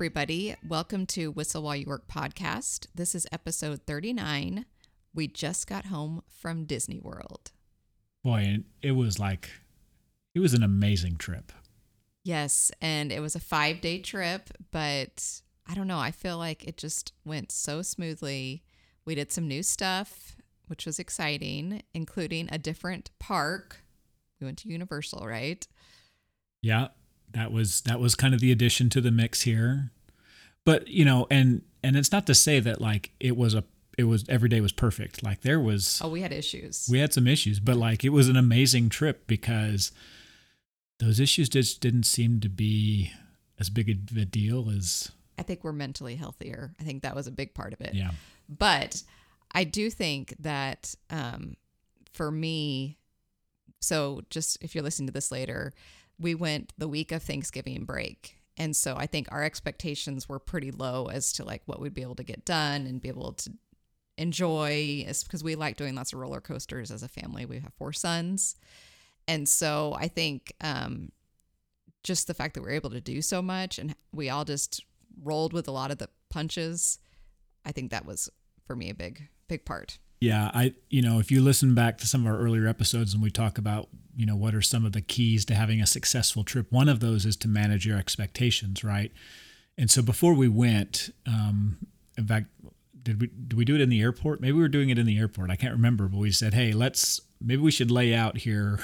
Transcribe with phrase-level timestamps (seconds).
[0.00, 0.56] everybody.
[0.66, 2.86] Welcome to Whistle While You Work podcast.
[2.94, 4.64] This is episode 39.
[5.14, 7.50] We just got home from Disney World.
[8.24, 9.50] Boy, it was like,
[10.34, 11.52] it was an amazing trip.
[12.24, 15.98] Yes, and it was a five day trip, but I don't know.
[15.98, 18.62] I feel like it just went so smoothly.
[19.04, 20.34] We did some new stuff,
[20.68, 23.84] which was exciting, including a different park.
[24.40, 25.68] We went to Universal, right?
[26.62, 26.88] Yeah,
[27.32, 29.90] that was that was kind of the addition to the mix here.
[30.66, 33.64] But you know, and and it's not to say that like it was a
[33.98, 35.22] it was every day was perfect.
[35.22, 36.88] Like there was Oh, we had issues.
[36.90, 39.92] we had some issues, but like it was an amazing trip because
[40.98, 43.10] those issues just didn't seem to be
[43.58, 46.74] as big of a deal as I think we're mentally healthier.
[46.78, 47.94] I think that was a big part of it.
[47.94, 48.10] yeah.
[48.48, 49.02] But
[49.52, 51.56] I do think that um,
[52.12, 52.98] for me,
[53.80, 55.72] so just if you're listening to this later,
[56.18, 58.36] we went the week of Thanksgiving break.
[58.60, 62.02] And so I think our expectations were pretty low as to like what we'd be
[62.02, 63.52] able to get done and be able to
[64.18, 67.46] enjoy because we like doing lots of roller coasters as a family.
[67.46, 68.56] We have four sons.
[69.26, 71.10] And so I think um,
[72.04, 74.84] just the fact that we're able to do so much and we all just
[75.22, 76.98] rolled with a lot of the punches,
[77.64, 78.28] I think that was
[78.66, 79.98] for me a big, big part.
[80.20, 83.22] Yeah, I you know, if you listen back to some of our earlier episodes and
[83.22, 83.88] we talk about,
[84.20, 87.00] you know, what are some of the keys to having a successful trip, one of
[87.00, 89.12] those is to manage your expectations, right?
[89.78, 91.78] And so before we went, um,
[92.18, 92.48] in fact,
[93.02, 94.42] did we did we do it in the airport?
[94.42, 95.50] Maybe we were doing it in the airport.
[95.50, 98.80] I can't remember, but we said, "Hey, let's maybe we should lay out here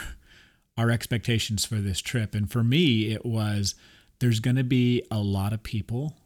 [0.79, 3.75] our expectations for this trip." And for me, it was
[4.21, 6.17] there's going to be a lot of people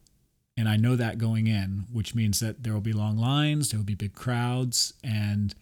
[0.61, 3.79] and I know that going in, which means that there will be long lines, there
[3.79, 5.55] will be big crowds, and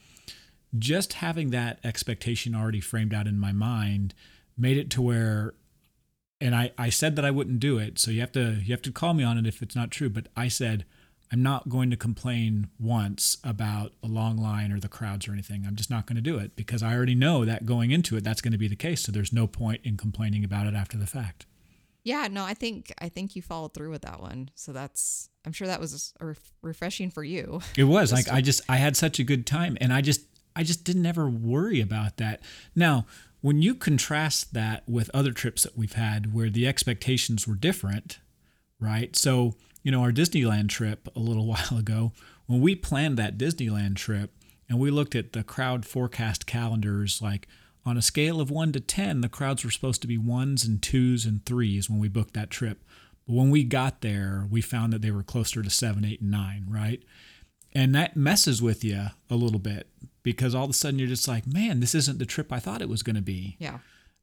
[0.76, 4.14] just having that expectation already framed out in my mind
[4.56, 5.54] made it to where
[6.40, 8.82] and I, I said that I wouldn't do it, so you have to you have
[8.82, 10.84] to call me on it if it's not true, but I said
[11.32, 15.64] I'm not going to complain once about a long line or the crowds or anything.
[15.66, 18.24] I'm just not going to do it because I already know that going into it
[18.24, 20.96] that's going to be the case, so there's no point in complaining about it after
[20.96, 21.46] the fact.
[22.04, 24.50] Yeah, no, I think I think you followed through with that one.
[24.54, 27.60] So that's I'm sure that was a ref- refreshing for you.
[27.76, 30.22] It was like I just I had such a good time and I just
[30.58, 32.40] I just didn't ever worry about that.
[32.74, 33.06] Now,
[33.42, 38.18] when you contrast that with other trips that we've had where the expectations were different,
[38.80, 39.14] right?
[39.14, 39.54] So,
[39.84, 42.10] you know, our Disneyland trip a little while ago,
[42.46, 44.32] when we planned that Disneyland trip
[44.68, 47.46] and we looked at the crowd forecast calendars like
[47.86, 50.82] on a scale of 1 to 10, the crowds were supposed to be ones and
[50.82, 52.82] twos and threes when we booked that trip.
[53.28, 56.32] But when we got there, we found that they were closer to 7, 8 and
[56.32, 57.00] 9, right?
[57.74, 59.88] And that messes with you a little bit
[60.22, 62.82] because all of a sudden you're just like, man, this isn't the trip I thought
[62.82, 63.56] it was going to be.
[63.58, 63.78] Yeah.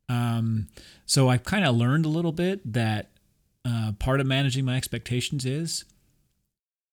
[0.09, 0.67] Um,
[1.05, 3.09] so I've kind of learned a little bit that
[3.63, 5.85] uh, part of managing my expectations is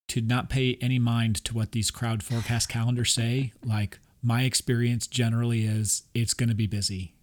[0.07, 3.53] to not pay any mind to what these crowd forecast calendars say.
[3.65, 7.13] Like my experience generally is it's going to be busy.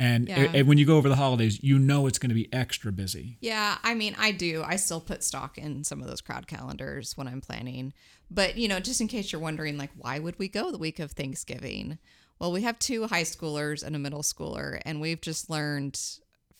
[0.00, 0.50] And, Yeah.
[0.54, 3.36] and when you go over the holidays, you know it's going to be extra busy.
[3.40, 4.62] Yeah, I mean, I do.
[4.64, 7.92] I still put stock in some of those crowd calendars when I'm planning.
[8.30, 10.98] But, you know, just in case you're wondering, like, why would we go the week
[11.00, 11.98] of Thanksgiving?
[12.38, 16.00] Well, we have two high schoolers and a middle schooler, and we've just learned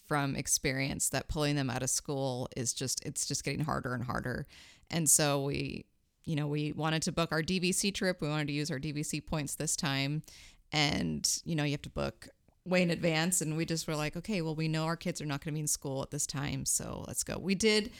[0.06, 4.02] from experience that pulling them out of school is just, it's just getting harder and
[4.02, 4.46] harder.
[4.90, 5.84] And so we,
[6.24, 8.20] you know, we wanted to book our DVC trip.
[8.20, 10.22] We wanted to use our DVC points this time.
[10.72, 12.28] And, you know, you have to book
[12.68, 15.26] way in advance and we just were like okay well we know our kids are
[15.26, 17.90] not going to be in school at this time so let's go we did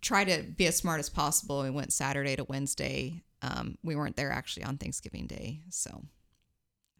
[0.00, 4.16] try to be as smart as possible we went saturday to wednesday um, we weren't
[4.16, 6.02] there actually on thanksgiving day so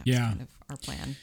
[0.05, 0.29] Yeah.
[0.29, 1.17] kind of our plan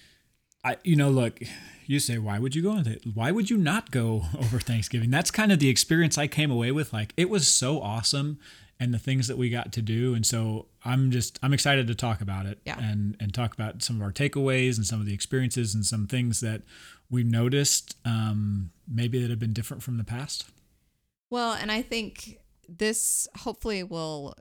[0.63, 1.41] I, you know, look,
[1.85, 3.03] you say, why would you go on it?
[3.13, 5.11] Why would you not go over Thanksgiving?
[5.11, 6.91] That's kind of the experience I came away with.
[6.91, 8.39] Like, it was so awesome
[8.79, 10.15] and the things that we got to do.
[10.15, 12.77] And so I'm just, I'm excited to talk about it Yeah.
[12.79, 16.05] and, and talk about some of our takeaways and some of the experiences and some
[16.07, 16.61] things that
[17.09, 20.45] we noticed um, maybe that have been different from the past.
[21.29, 22.37] well and i think
[22.69, 24.35] this hopefully will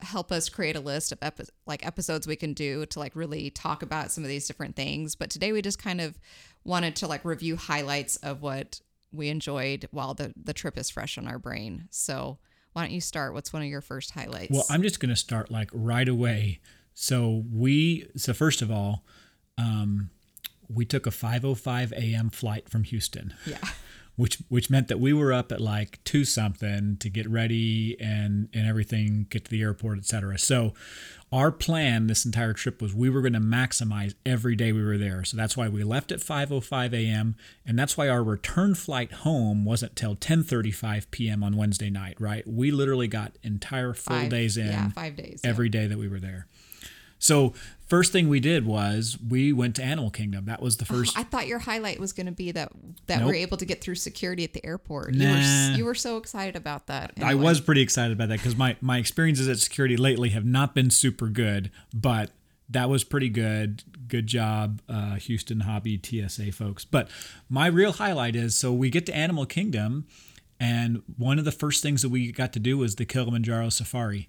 [0.00, 3.50] help us create a list of epi- like episodes we can do to like really
[3.50, 6.18] talk about some of these different things but today we just kind of
[6.64, 8.80] wanted to like review highlights of what
[9.12, 12.38] we enjoyed while the the trip is fresh on our brain so
[12.72, 15.16] why don't you start what's one of your first highlights Well, I'm just going to
[15.16, 16.60] start like right away.
[16.94, 19.04] So we, so first of all,
[19.56, 20.10] um,
[20.68, 22.30] we took a 5:05 a.m.
[22.30, 23.34] flight from Houston.
[23.46, 23.58] yeah
[24.20, 28.50] which which meant that we were up at like two something to get ready and
[28.52, 30.38] and everything, get to the airport, etc.
[30.38, 30.74] So
[31.32, 34.98] our plan this entire trip was we were going to maximize every day we were
[34.98, 35.24] there.
[35.24, 37.34] So that's why we left at 5:05 a.m.
[37.64, 41.42] and that's why our return flight home wasn't till 10:35 p.m.
[41.42, 42.46] on Wednesday night, right?
[42.46, 46.08] We literally got entire full Five- days in yeah, five days, every day that we
[46.08, 46.46] were there.
[47.20, 47.54] So
[47.86, 50.46] first thing we did was we went to Animal Kingdom.
[50.46, 52.72] That was the first I thought your highlight was going to be that
[53.06, 53.28] that Nope.
[53.28, 55.14] we're able to get through security at the airport.
[55.14, 55.76] You were Nah.
[55.76, 57.12] you were so excited about that.
[57.22, 60.74] I was pretty excited about that because my, my experiences at security lately have not
[60.74, 62.30] been super good, but
[62.68, 63.82] that was pretty good.
[64.08, 66.84] Good job, uh, Houston Hobby TSA folks.
[66.84, 67.08] But
[67.48, 70.06] my real highlight is so we get to Animal Kingdom,
[70.58, 74.28] and one of the first things that we got to do was the Kilimanjaro Safari.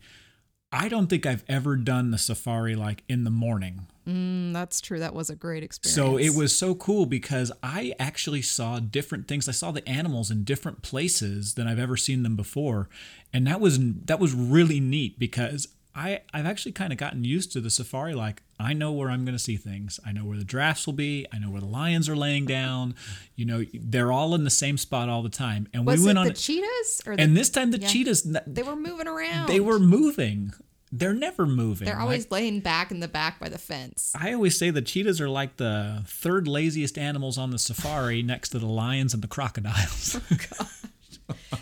[0.71, 3.87] I don't think I've ever done the safari like in the morning.
[4.07, 4.99] Mm, that's true.
[4.99, 5.95] That was a great experience.
[5.95, 9.49] So it was so cool because I actually saw different things.
[9.49, 12.89] I saw the animals in different places than I've ever seen them before,
[13.33, 17.51] and that was that was really neat because I I've actually kind of gotten used
[17.53, 18.13] to the safari.
[18.13, 19.99] Like I know where I'm going to see things.
[20.05, 21.25] I know where the giraffes will be.
[21.33, 22.53] I know where the lions are laying mm-hmm.
[22.53, 22.95] down.
[23.35, 25.67] You know, they're all in the same spot all the time.
[25.73, 26.27] And Was we went it on.
[26.27, 27.87] the cheetahs or the, and this time the yeah.
[27.87, 29.47] cheetahs they were moving around.
[29.47, 30.53] they were moving.
[30.93, 31.85] They're never moving.
[31.85, 34.11] They're Like, always laying back in the back by the fence.
[34.13, 38.49] I always say the cheetahs are like the third laziest animals on the safari next
[38.49, 40.19] to the lions and the crocodiles.
[40.59, 40.69] Oh,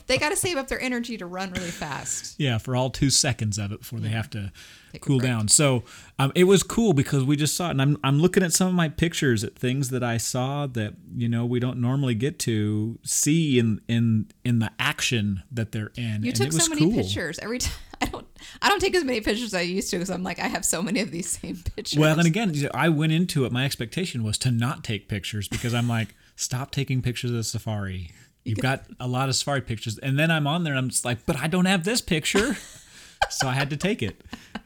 [0.10, 2.36] They got to save up their energy to run really fast.
[2.40, 4.52] yeah, for all two seconds of it before they have to
[4.92, 5.48] Take cool down.
[5.48, 5.84] So
[6.18, 7.72] um, it was cool because we just saw it.
[7.72, 10.96] And I'm, I'm looking at some of my pictures at things that I saw that,
[11.16, 15.92] you know, we don't normally get to see in in in the action that they're
[15.96, 16.24] in.
[16.24, 17.04] You and took it was so many cool.
[17.04, 17.78] pictures every time.
[18.02, 18.26] I don't.
[18.62, 20.66] I don't take as many pictures as I used to because I'm like I have
[20.66, 22.00] so many of these same pictures.
[22.00, 23.52] Well, and again, I went into it.
[23.52, 27.44] My expectation was to not take pictures because I'm like, stop taking pictures of the
[27.44, 28.12] safari.
[28.50, 31.06] You've got a lot of safari pictures, and then I'm on there, and I'm just
[31.06, 32.58] like, but I don't have this picture,
[33.30, 34.22] so I had to take it,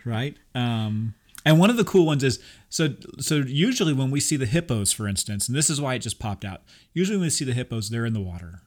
[0.06, 0.38] right?
[0.56, 1.16] Um,
[1.46, 2.40] and one of the cool ones is
[2.70, 6.00] so so usually when we see the hippos, for instance, and this is why it
[6.00, 6.62] just popped out.
[6.94, 8.62] Usually when we see the hippos, they're in the water.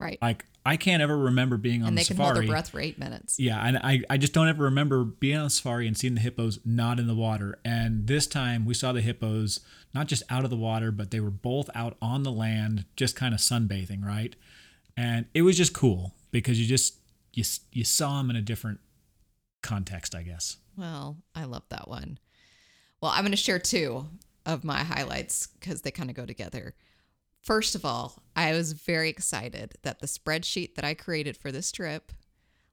[0.00, 0.18] right.
[0.22, 1.88] Like I can't ever remember being on Safari.
[1.88, 2.34] and the they can safari.
[2.34, 3.38] hold their breath for eight minutes.
[3.38, 6.58] Yeah, and I, I just don't ever remember being on safari and seeing the hippos
[6.64, 7.58] not in the water.
[7.64, 9.60] And this time we saw the hippos
[9.92, 13.14] not just out of the water, but they were both out on the land, just
[13.14, 14.34] kind of sunbathing, right?
[14.96, 16.96] And it was just cool because you just
[17.34, 18.80] you you saw them in a different
[19.62, 20.56] context, I guess.
[20.76, 22.18] Well, I love that one.
[23.00, 24.06] Well, I'm going to share two
[24.46, 26.74] of my highlights because they kind of go together.
[27.44, 31.70] First of all, I was very excited that the spreadsheet that I created for this
[31.70, 32.10] trip,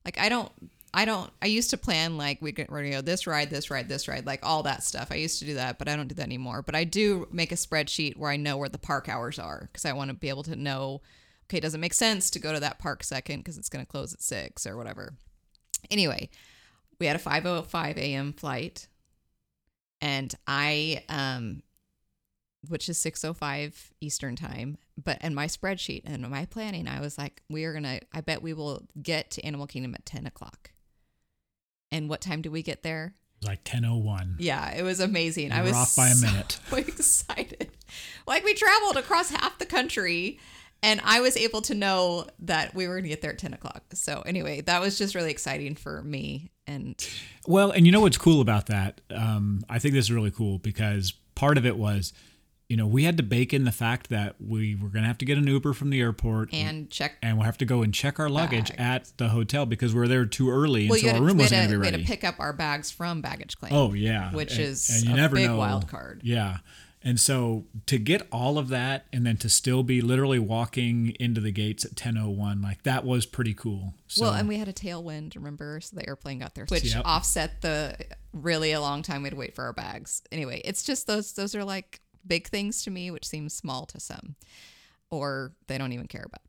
[0.06, 0.50] like I don't,
[0.94, 3.90] I don't, I used to plan like we we're gonna go this ride, this ride,
[3.90, 5.10] this ride, like all that stuff.
[5.12, 6.62] I used to do that, but I don't do that anymore.
[6.62, 9.84] But I do make a spreadsheet where I know where the park hours are because
[9.84, 11.02] I want to be able to know.
[11.50, 14.14] Okay, does it make sense to go to that park second because it's to close
[14.14, 15.16] at six or whatever?
[15.90, 16.30] Anyway,
[16.98, 18.32] we had a 5:05 a.m.
[18.32, 18.88] flight
[20.02, 21.62] and I um
[22.68, 27.42] which is 6:05 Eastern time but in my spreadsheet and my planning I was like
[27.50, 30.72] we are going to I bet we will get to Animal Kingdom at 10 o'clock
[31.92, 34.36] and what time do we get there It was like 10:01.
[34.40, 36.60] yeah it was amazing You I was off by a so minute.
[36.72, 37.70] excited
[38.28, 40.40] like we traveled across half the country
[40.84, 43.54] and I was able to know that we were going to get there at 10
[43.54, 46.96] o'clock so anyway that was just really exciting for me and
[47.48, 49.02] Well, and you know what's cool about that?
[49.10, 52.14] Um, I think this is really cool because part of it was,
[52.72, 55.18] you know, we had to bake in the fact that we were going to have
[55.18, 57.94] to get an Uber from the airport and check and we'll have to go and
[57.94, 58.80] check our luggage Bags.
[59.12, 61.60] at the hotel because we're there too early, and Well, so you our room wasn't
[61.60, 63.74] going to, be we had to pick up our bags from baggage claim.
[63.74, 65.58] oh yeah, which And- is and you a never big know.
[65.58, 66.22] wild card.
[66.24, 66.60] Yeah,
[67.04, 71.42] and so to get all of that and then to still be literally walking into
[71.42, 73.96] the gates at ten oh one, like that was pretty cool.
[74.08, 75.82] So, well, and we had a tailwind, remember?
[75.82, 77.02] So the airplane got there, which Yep.
[77.06, 77.98] offset the
[78.34, 80.22] really a long time we had to wait for our bags.
[80.32, 84.00] Anyway, it's just those those are like big things to me, which seems small to
[84.00, 84.36] some,
[85.10, 86.42] or they don't even care about.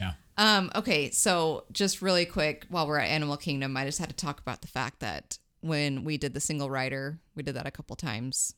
[0.00, 4.08] yeah, Um, okay, so just really quick, while we're at Animal Kingdom, I just had
[4.10, 7.66] to talk about the fact that when we did the single rider, we did that
[7.66, 8.54] a couple times.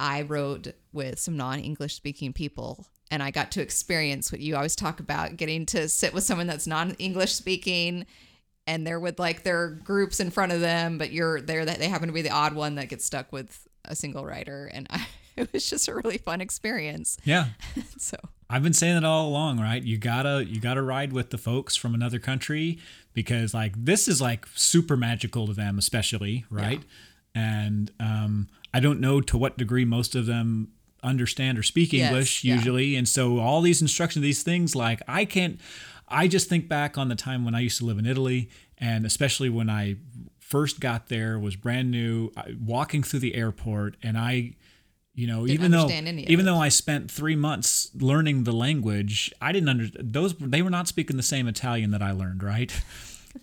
[0.00, 4.76] I rode with some non-English speaking people, and I got to experience what you always
[4.76, 8.06] talk about: getting to sit with someone that's non-English speaking,
[8.66, 11.88] and they're with like their groups in front of them, but you're there that they
[11.88, 15.06] happen to be the odd one that gets stuck with a single rider, and I,
[15.42, 17.16] it was just a really fun experience.
[17.24, 17.46] yeah.
[17.98, 18.16] So
[18.50, 19.82] I've been saying it all along, right?
[19.82, 22.78] You gotta you gotta ride with the folks from another country
[23.12, 26.82] because like this is like super magical to them, especially, right?
[27.34, 30.68] And um, I don't know to what degree most of them
[31.02, 32.54] understand or speak Yes, English yeah.
[32.54, 35.60] usually, and so all these instructions, these things, like I can't.
[36.08, 39.04] I just think back on the time when I used to live in Italy, and
[39.04, 39.96] especially when I
[40.40, 42.30] first got there, was brand new,
[42.64, 44.54] walking through the airport, and I,
[45.18, 45.88] you know, Didn't even though
[46.28, 50.34] even though I spent three months learning the language, I didn't under those.
[50.34, 52.72] They were not speaking the same Italian that I learned, right?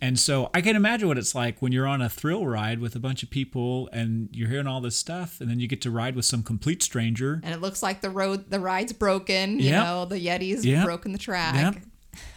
[0.01, 2.95] And so I can imagine what it's like when you're on a thrill ride with
[2.95, 5.91] a bunch of people and you're hearing all this stuff, and then you get to
[5.91, 7.39] ride with some complete stranger.
[7.43, 9.59] And it looks like the road, the ride's broken.
[9.59, 9.83] You Yep.
[9.85, 10.83] know, the Yeti's Yep.
[10.83, 11.55] broken the track.
[11.75, 11.83] Yep.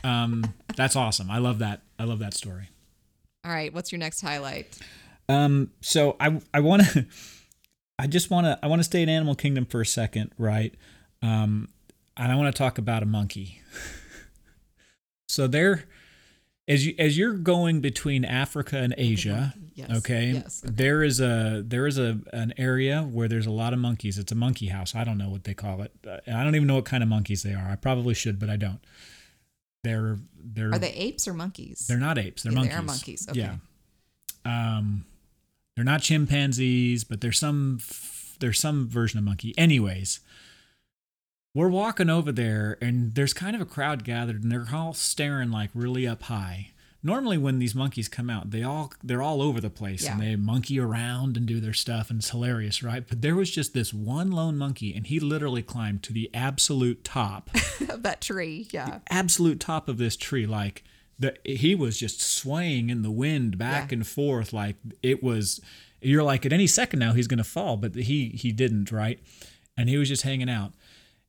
[0.05, 1.31] Um, that's awesome.
[1.31, 1.81] I love that.
[1.99, 2.69] I love that story.
[3.45, 4.79] All right, what's your next highlight?
[5.29, 7.07] Um, so I I want to,
[7.99, 10.75] I just want to I want to stay in Animal Kingdom for a second, right?
[11.23, 11.69] Um,
[12.17, 13.61] and I want to talk about a monkey.
[15.29, 15.85] so there,
[16.67, 20.75] as you as you're going between Africa and Asia, Yes, okay, yes, okay.
[20.75, 24.19] there is a there is a an area where there's a lot of monkeys.
[24.19, 24.95] It's a monkey house.
[24.97, 25.93] I don't know what they call it.
[26.07, 27.69] Uh, I don't even know what kind of monkeys they are.
[27.71, 28.81] I probably should, but I don't.
[29.85, 31.87] They're they're Are they apes or monkeys?
[31.87, 32.43] they're not apes.
[32.43, 32.73] They're Yeah, monkeys.
[32.73, 33.39] they are monkeys, okay.
[34.45, 34.77] Yeah.
[34.77, 35.05] Um,
[35.79, 37.79] they're not chimpanzees, but there's some
[38.41, 39.55] there's some version of monkey.
[39.57, 40.19] Anyways,
[41.55, 45.53] we're walking over there, and there's kind of a crowd gathered, and they're all staring
[45.53, 46.73] like really up high.
[47.01, 50.35] Normally, when these monkeys come out, they all they're all over the place and they
[50.35, 53.07] monkey around and do their stuff, and it's hilarious, right?
[53.09, 57.05] But there was just this one lone monkey, and he literally climbed to the absolute
[57.05, 57.51] top
[57.89, 58.67] of that tree.
[58.73, 58.99] Yeah.
[59.11, 60.83] absolute top of this tree like
[61.19, 63.97] the he was just swaying in the wind back Yeah.
[63.99, 65.61] and forth like it was
[66.01, 69.19] you're like at any second now he's going to fall but he he didn't right
[69.77, 70.73] and he was just hanging out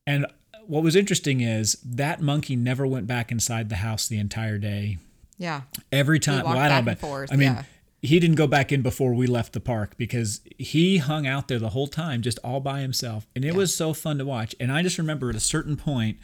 [0.06, 0.26] and
[0.66, 4.98] what was interesting is that monkey never went back inside the house the entire day
[5.38, 5.62] Yeah.
[5.92, 7.64] every time well, I don't know, forth, I mean yeah.
[8.02, 11.58] he didn't go back in before we left the park because he hung out there
[11.60, 14.72] the whole time just all by himself and it was so fun to watch and
[14.72, 16.18] I just remember at a certain point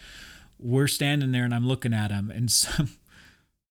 [0.60, 2.91] we're standing there and I'm looking at him and some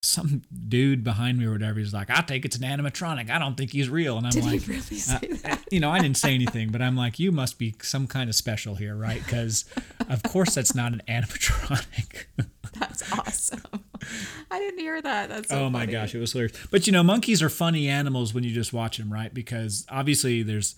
[0.07, 3.57] some dude behind me or whatever he's like I think it's an animatronic I don't
[3.57, 5.65] think he's real and I'm Did like he really say uh, that?
[5.71, 8.37] you know I didn't say anything but I'm like you must be some kind of
[8.37, 9.65] special here right because
[10.09, 12.27] of course that's not an animatronic
[12.79, 13.63] That's awesome.
[14.51, 15.29] I didn't hear that.
[15.29, 15.93] That's so oh my funny.
[15.93, 16.57] gosh, it was hilarious.
[16.71, 19.33] But you know, monkeys are funny animals when you just watch them, right?
[19.33, 20.75] Because obviously there's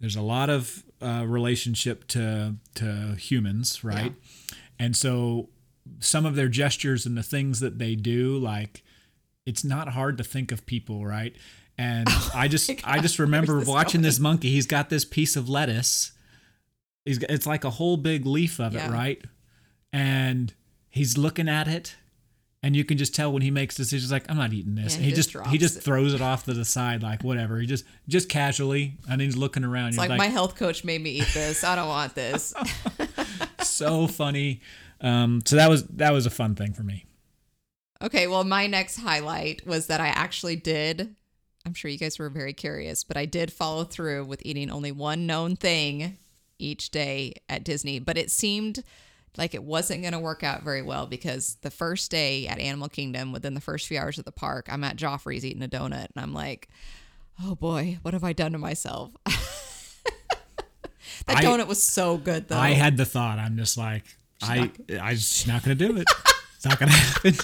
[0.00, 4.12] there's a lot of uh, relationship to to humans, right?
[4.78, 5.48] And so
[6.00, 8.82] some of their gestures and the things that they do, like
[9.46, 11.34] it's not hard to think of people, right?
[11.76, 14.50] And oh I just I just remember this watching this monkey.
[14.50, 16.12] He's got this piece of lettuce.
[17.04, 18.88] He's got, it's like a whole big leaf of Yeah.
[18.88, 19.22] it, right?
[19.92, 20.52] And
[20.90, 21.96] he's looking at it
[22.62, 24.96] and you can just tell when he makes decisions like I'm not eating this.
[24.96, 27.58] And he just just he just throws it off to the side like whatever.
[27.58, 29.88] He just just casually and he's looking around.
[29.88, 31.62] It's like, like, my health coach made me eat this.
[31.62, 32.52] I don't want this.
[33.62, 34.60] so funny.
[35.00, 37.06] Um, so that was that was a fun thing for me.
[38.00, 41.14] Okay, well, my next highlight was that I actually did.
[41.66, 44.92] I'm sure you guys were very curious, but I did follow through with eating only
[44.92, 46.16] one known thing
[46.58, 47.98] each day at Disney.
[47.98, 48.84] But it seemed
[49.36, 52.88] like it wasn't going to work out very well because the first day at Animal
[52.88, 56.08] Kingdom, within the first few hours of the park, I'm at Joffrey's eating a donut,
[56.14, 56.68] and I'm like,
[57.42, 59.12] oh boy, what have I done to myself?
[59.26, 59.36] that
[61.26, 62.58] I- donut was so good, though.
[62.58, 63.38] I had the thought.
[63.38, 64.04] I'm just like
[64.42, 66.06] I I just not gonna do it.
[66.56, 67.34] It's not gonna happen.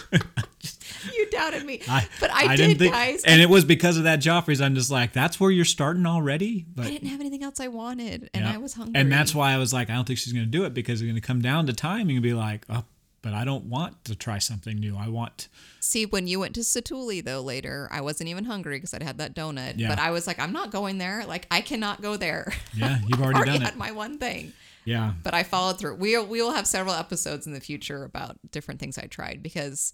[1.14, 3.22] you doubted me, I, but I, did, didn't think, guys.
[3.24, 4.60] and it was because of that Joffrey's.
[4.60, 6.66] I'm just like, that's where you're starting already.
[6.74, 8.54] But I didn't have anything else I wanted, and yeah.
[8.54, 9.00] I was hungry.
[9.00, 11.08] and that's why I was like, I don't think she's gonna do it because it's
[11.08, 12.84] gonna come down to timing and be like, oh,
[13.24, 14.96] but I don't want to try something new.
[14.98, 15.48] I want.
[15.80, 19.18] See, when you went to Satu'li though later, I wasn't even hungry because I'd had
[19.18, 19.74] that donut.
[19.76, 19.88] Yeah.
[19.88, 21.24] But I was like, I'm not going there.
[21.24, 22.52] Like I cannot go there.
[22.74, 23.78] Yeah, you've already already done had it.
[23.78, 24.52] my one thing.
[24.84, 25.96] Yeah, But I followed through.
[25.96, 29.92] We we will have several episodes in the future about different things I tried because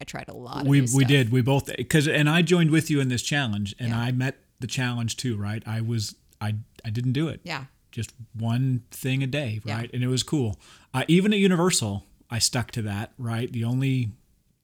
[0.00, 0.62] I tried a lot.
[0.62, 1.30] Of we we did.
[1.30, 4.00] We both because and I joined with you in this challenge, and Yeah.
[4.00, 5.36] I met the challenge too.
[5.36, 5.62] Right?
[5.66, 6.54] I was I
[6.84, 7.40] I didn't do it.
[7.44, 7.64] Yeah.
[7.92, 9.76] just one thing a day, Yeah.
[9.78, 9.90] right?
[9.92, 10.60] And it was cool.
[10.94, 13.52] Uh, even at Universal, I stuck to that, right?
[13.52, 14.12] The only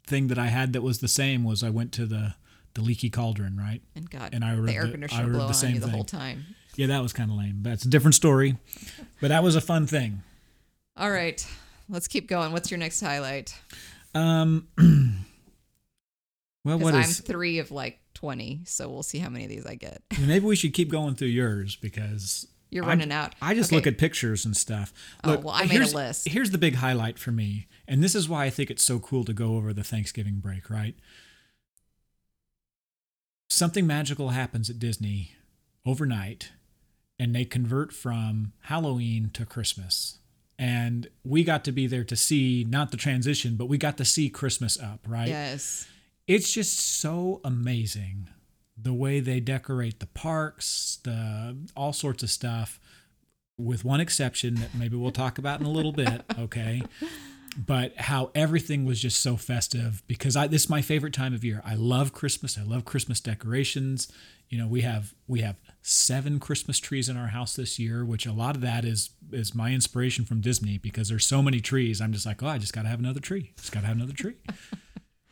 [0.06, 2.34] thing that I had that was the same was I went to the
[2.74, 3.82] the leaky cauldron, right?
[3.96, 5.88] And God, And I the air the- I conditioner read the on same you the
[5.88, 6.44] whole time.
[6.76, 7.58] Yeah, that was kind of lame.
[7.62, 8.56] That's a different story.
[9.20, 10.22] But that was a fun thing.
[10.96, 11.44] All right,
[11.88, 12.52] let's keep going.
[12.52, 13.54] What's your next highlight?
[14.14, 14.68] Um,
[16.64, 17.20] well, what I'm is?
[17.20, 20.02] three of like twenty, so we'll see how many of these I get.
[20.20, 23.34] Maybe we should keep going through yours because You're I'm- running out.
[23.42, 23.76] I just Okay.
[23.76, 24.92] look at pictures and stuff.
[25.22, 26.28] Oh, well, I made a list.
[26.28, 29.24] Here's the big highlight for me, and this is why I think it's so cool
[29.24, 30.70] to go over the Thanksgiving break.
[30.70, 30.94] Right?
[33.48, 35.32] Something magical happens at Disney
[35.84, 36.50] overnight,
[37.18, 40.18] and they convert from Halloween to Christmas.
[40.58, 44.04] And we got to be there to see not the transition, but we got to
[44.04, 45.28] see Christmas up, right?
[45.28, 45.86] Yes.
[46.26, 48.28] It's just so amazing
[48.76, 52.78] the way they decorate the parks, the all sorts of stuff,
[53.58, 56.82] with one exception that maybe we'll talk about in a little bit, okay?
[57.56, 61.42] But how everything was just so festive because I this is my favorite time of
[61.42, 61.62] year.
[61.64, 62.58] I love Christmas.
[62.58, 64.12] I love Christmas decorations.
[64.50, 65.56] You know, we have we have
[65.88, 69.54] seven Christmas trees in our house this year, which a lot of that is is
[69.54, 72.00] my inspiration from Disney because there's so many trees.
[72.00, 73.52] I'm just like, oh, I just got to have another tree.
[73.56, 74.34] Just got to have another tree.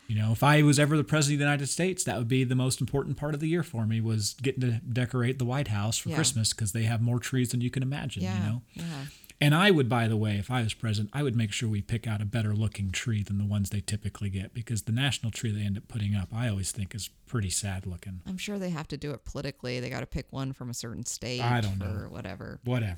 [0.06, 2.44] You know, if I was ever the president of the United States, that would be
[2.44, 5.68] the most important part of the year for me was getting to decorate the White
[5.68, 6.16] House for Yeah.
[6.16, 8.37] Christmas because they have more trees than you can imagine, Yeah.
[8.37, 8.62] you know.
[8.75, 9.04] Yeah.
[9.44, 11.82] And I would, by the way, if I was president, I would make sure we
[11.82, 15.32] pick out a better looking tree than the ones they typically get because the national
[15.32, 18.22] tree they end up putting up, I always think is pretty sad looking.
[18.26, 19.80] I'm sure they have to do it politically.
[19.80, 22.08] They got to pick one from a certain state I don't or know.
[22.08, 22.58] whatever.
[22.64, 22.96] Whatever.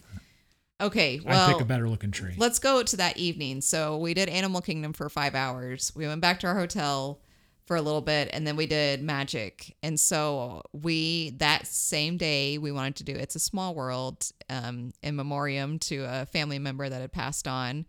[0.81, 2.35] Okay, I'd pick a better looking tree.
[2.37, 3.61] let's go to that evening.
[3.61, 5.91] So we did Animal Kingdom for five hours.
[5.97, 7.19] We went back to our hotel
[7.67, 9.77] for a little bit, and then we did Magic.
[9.83, 14.93] And so we that same day we wanted to do It's a Small World um,
[15.03, 17.85] in memoriam to a family member that had passed on,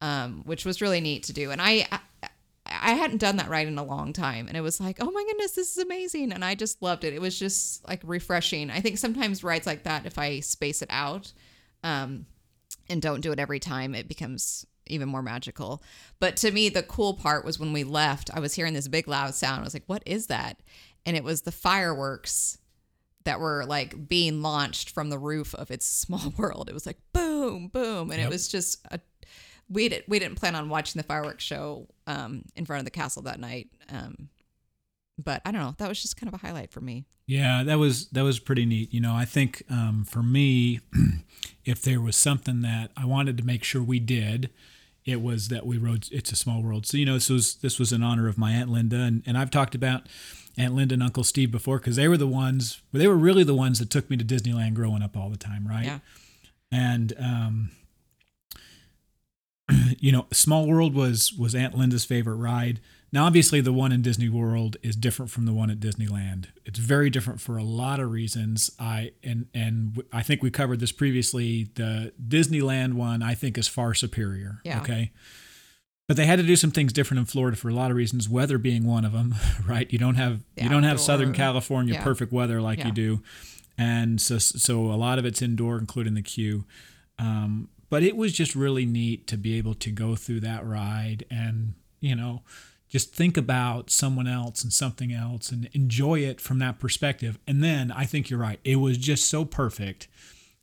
[0.00, 1.50] um, which was really neat to do.
[1.50, 1.86] And I.
[1.90, 2.00] I
[2.66, 5.24] I hadn't done that ride in a long time, and it was like, oh my
[5.24, 7.12] goodness, this is amazing, and I just loved it.
[7.12, 8.70] It was just like refreshing.
[8.70, 11.30] I think sometimes rides like that, if I space it out,
[11.82, 12.24] um,
[12.88, 15.82] and don't do it every time, it becomes even more magical.
[16.20, 19.08] But to me, the cool part was when we left, I was hearing this big
[19.08, 19.60] loud sound.
[19.60, 20.60] I was like, what is that?
[21.06, 22.58] And it was the fireworks
[23.24, 26.68] that were like being launched from the roof of its small world.
[26.68, 28.10] It was like boom, boom.
[28.10, 28.28] And Yep.
[28.28, 29.00] it was just a
[29.70, 32.90] we didn't we didn't plan on watching the fireworks show um in front of the
[32.90, 33.68] castle that night.
[33.88, 34.28] Um
[35.16, 35.74] but I don't know.
[35.78, 37.04] That was just kind of a highlight for me.
[37.26, 38.92] Yeah, that was that was pretty neat.
[38.92, 40.80] You know, I think um, for me,
[41.64, 44.50] if there was something that I wanted to make sure we did,
[45.04, 47.78] it was that we rode "It's a Small World." So you know, this was this
[47.78, 50.08] was in honor of my aunt Linda, and, and I've talked about
[50.56, 53.54] Aunt Linda and Uncle Steve before because they were the ones, they were really the
[53.54, 55.84] ones that took me to Disneyland growing up all the time, right?
[55.84, 55.98] Yeah.
[56.70, 57.70] and um,
[59.98, 62.80] you know, Small World was was Aunt Linda's favorite ride.
[63.14, 66.46] Now, obviously, the one in Disney World is different from the one at Disneyland.
[66.66, 68.72] It's very different for a lot of reasons.
[68.80, 71.68] I and and I think we covered this previously.
[71.76, 74.60] The Disneyland one, I think, is far superior.
[74.64, 74.80] Yeah.
[74.80, 75.12] Okay.
[76.08, 78.28] But they had to do some things different in Florida for a lot of reasons.
[78.28, 79.90] Weather being one of them, right?
[79.92, 81.32] You don't have The you don't have Southern.
[81.32, 82.02] California Yeah.
[82.02, 82.88] perfect weather like Yeah.
[82.88, 83.22] you do,
[83.78, 86.64] and so so a lot of it's indoor, including the queue.
[87.20, 91.24] Um, but it was just really neat to be able to go through that ride
[91.30, 92.42] and you know
[92.94, 97.40] just think about someone else and something else and enjoy it from that perspective.
[97.44, 98.60] And then I think you're right.
[98.62, 100.06] It was just so perfect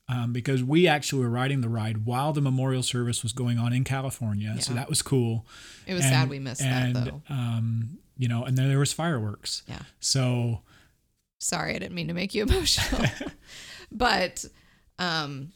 [0.07, 3.73] um, because we actually were riding the ride while the memorial service was going on
[3.73, 4.55] in California.
[4.61, 5.45] So that was cool.
[5.85, 7.21] It was And- sad we missed and, that though.
[7.29, 9.63] Um, you know, and then there was fireworks.
[9.67, 9.81] Yeah.
[9.99, 10.61] So
[11.39, 13.07] Sorry, I didn't mean to make you emotional.
[13.91, 14.45] but
[14.99, 15.51] um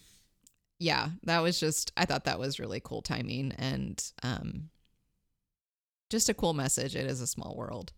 [0.78, 4.70] yeah, that was just I thought that was really cool timing and um
[6.10, 6.96] just a cool message.
[6.96, 7.92] It is a small world.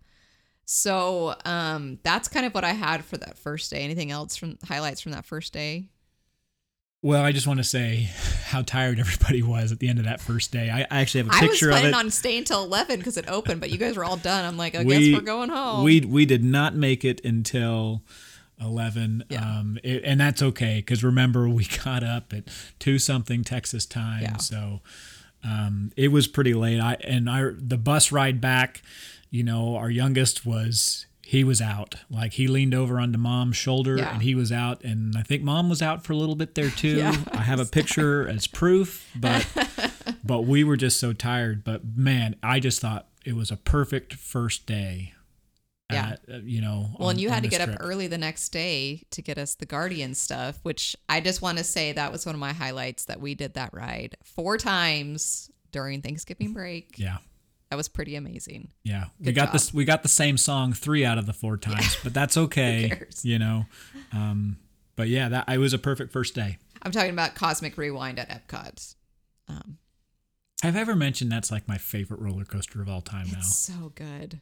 [0.66, 3.80] So um that's kind of what I had for that first day.
[3.80, 5.90] Anything else from highlights from that first day?
[7.04, 8.10] Well, I just want to say
[8.46, 10.70] how tired everybody was at the end of that first day.
[10.70, 11.80] I, I actually have a picture of it.
[11.80, 14.18] I was planning on staying till eleven because it opened, but you guys were all
[14.18, 14.44] done.
[14.46, 15.84] I'm like, I We- guess we're going home.
[15.84, 18.04] we we did not make it until
[18.60, 19.60] 11 Yeah.
[19.60, 22.46] um it, and that's okay because remember we got up at
[22.80, 24.38] 2 something texas time Yeah.
[24.38, 24.82] so
[25.44, 26.80] um it was pretty late.
[26.80, 28.82] I and i the bus ride back
[29.30, 31.96] you know our youngest was he was out.
[32.10, 34.14] Like he leaned over onto mom's shoulder Yeah.
[34.14, 34.82] and he was out.
[34.84, 36.96] And i think mom was out for a little bit there too.
[36.98, 37.16] Yeah.
[37.32, 39.46] i have a picture as proof but
[40.24, 41.64] but we were just so tired.
[41.64, 45.14] But man i just thought it was a perfect first day
[45.92, 46.10] Yeah.
[46.10, 47.76] at, uh, you know Well, on- and you had to get trip.
[47.76, 51.58] up early the next day to get us the Guardian stuff, which I just want
[51.60, 55.50] to say that was one of my highlights that we did that ride four times
[55.72, 56.98] during Thanksgiving break.
[57.00, 57.18] yeah
[57.70, 58.70] That was pretty amazing.
[58.84, 59.54] Yeah, we got job.
[59.54, 59.74] this.
[59.74, 62.90] We got the same song three out of the four times, but that's okay.
[62.90, 63.24] cares?
[63.24, 63.66] You know,
[64.12, 64.58] um,
[64.98, 66.58] but yeah, that it was a perfect first day.
[66.82, 68.96] I'm talking about Cosmic Rewind at Epcot.
[69.50, 69.78] Um,
[70.64, 73.38] Have I ever mentioned that's like my favorite roller coaster of all time now?
[73.40, 74.42] it's so good.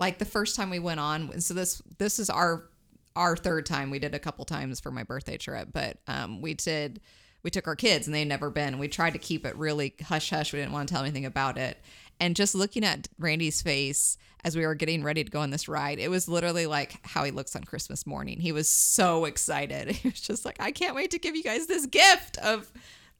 [0.00, 2.68] Like the first time we went on, so this this is our
[3.14, 3.90] our third time.
[3.90, 7.00] We did a couple times for my birthday trip, but um, we did
[7.42, 8.78] we took our kids and they'd never been.
[8.78, 10.52] We tried to keep it really hush hush.
[10.52, 11.78] We didn't want to tell anything about it.
[12.20, 15.68] And just looking at Randy's face as we were getting ready to go on this
[15.68, 18.38] ride, it was literally like how he looks on Christmas morning.
[18.38, 19.90] He was so excited.
[20.02, 22.70] He was just like, I can't wait to give you guys this gift of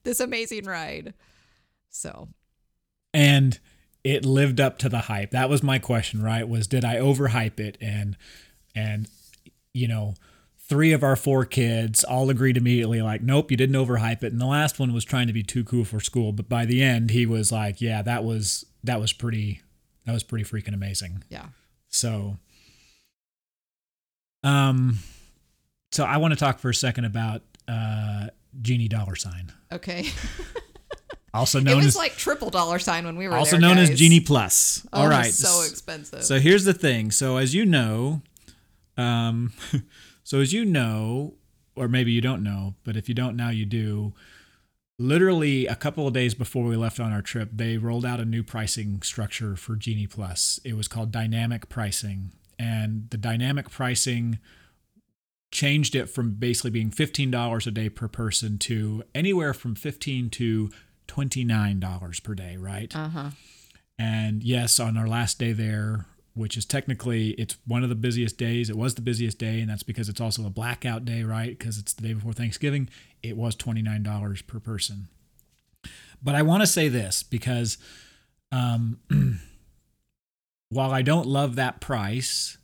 [0.05, 1.15] this amazing ride.
[1.91, 2.29] So,
[3.13, 3.59] and
[4.05, 5.31] it lived up to the hype.
[5.31, 6.49] That was my question, right?
[6.49, 7.79] Was did I overhype it?
[7.81, 8.17] And
[8.75, 9.09] and
[9.75, 10.15] you know,
[10.59, 14.33] three of our four kids all agreed immediately, like, nope, you didn't overhype it.
[14.33, 16.83] And the last one was trying to be too cool for school, but by the
[16.83, 19.61] end, he was like, yeah, that was that was pretty
[20.07, 21.23] that was pretty freaking amazing.
[21.29, 21.47] yeah.
[21.88, 22.38] So,
[24.43, 24.99] um,
[25.93, 28.29] so I want to talk for a second about uh,
[28.61, 30.07] Genie Dollar Sign, Okay.
[31.35, 33.79] also it known was as like triple dollar sign when we were also there, known
[33.79, 33.90] as.
[33.99, 34.87] Genie Plus.
[34.92, 36.25] Oh, All right, So expensive.
[36.25, 37.11] So here's the thing.
[37.11, 38.23] So as you know,
[38.97, 39.53] um,
[40.25, 41.35] so as you know,
[41.75, 44.14] or maybe you don't know, but if you don't now, you do.
[44.99, 48.25] Literally a couple of days before we left on our trip, they rolled out a
[48.25, 50.61] new pricing structure for Genie Plus.
[50.64, 54.38] It was called dynamic pricing, and the dynamic pricing
[55.51, 60.71] changed it from basically being $15 a day per person to anywhere from 15 to
[61.09, 62.95] $29 per day, right?
[62.95, 63.31] uh huh.
[63.99, 68.38] And yes, on our last day there, which is technically it's one of the busiest
[68.38, 68.71] days.
[68.71, 71.57] It was the busiest day, and that's because it's also a blackout day, right?
[71.57, 72.88] Because it's the day before Thanksgiving.
[73.23, 75.09] It was twenty nine dollars per person.
[76.23, 77.79] But I want to say this because,
[78.51, 78.99] um,
[80.69, 82.59] while I don't love that price,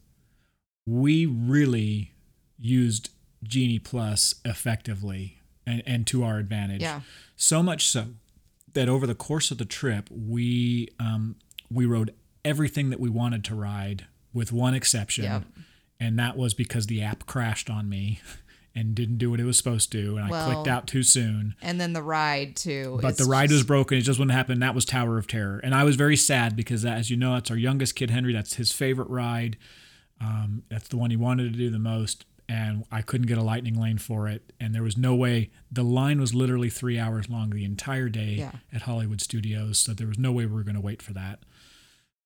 [0.87, 2.12] we really
[2.59, 3.11] used
[3.42, 6.83] Genie Plus effectively and, and to our advantage.
[6.83, 7.01] Yeah.
[7.37, 8.07] So much so
[8.74, 11.37] that over the course of the trip, we um,
[11.70, 15.44] we rode everything that we wanted to ride, with one exception, Yep.
[16.00, 18.20] and that was because the app crashed on me
[18.74, 21.54] and didn't do what it was supposed to, and I clicked out too soon.
[21.61, 22.98] And then the ride too.
[23.02, 23.98] But the ride was broken.
[23.98, 24.61] It just wouldn't happen.
[24.61, 27.50] That was Tower of Terror, and I was very sad because, as you know, that's
[27.50, 28.33] our youngest kid, Henry.
[28.33, 29.57] That's his favorite ride.
[30.20, 33.42] Um, that's the one he wanted to do the most, and I couldn't get a
[33.42, 34.52] lightning lane for it.
[34.58, 35.50] And there was no way.
[35.70, 38.52] The line was literally three hours long the entire day Yeah.
[38.72, 41.40] at Hollywood Studios, so there was no way we were going to wait for that.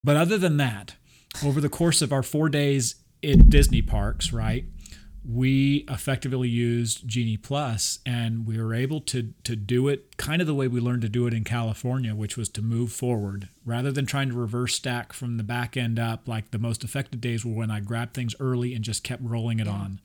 [0.04, 0.94] But other than that,
[1.44, 4.64] over the course of our four days in Disney parks, right,
[5.24, 10.46] we effectively used Genie Plus, and we were able to to do it kind of
[10.46, 13.92] the way we learned to do it in California, which was to move forward rather
[13.92, 16.26] than trying to reverse stack from the back end up.
[16.26, 19.60] Like the most effective days were when I grabbed things early and just kept rolling
[19.60, 20.00] it on.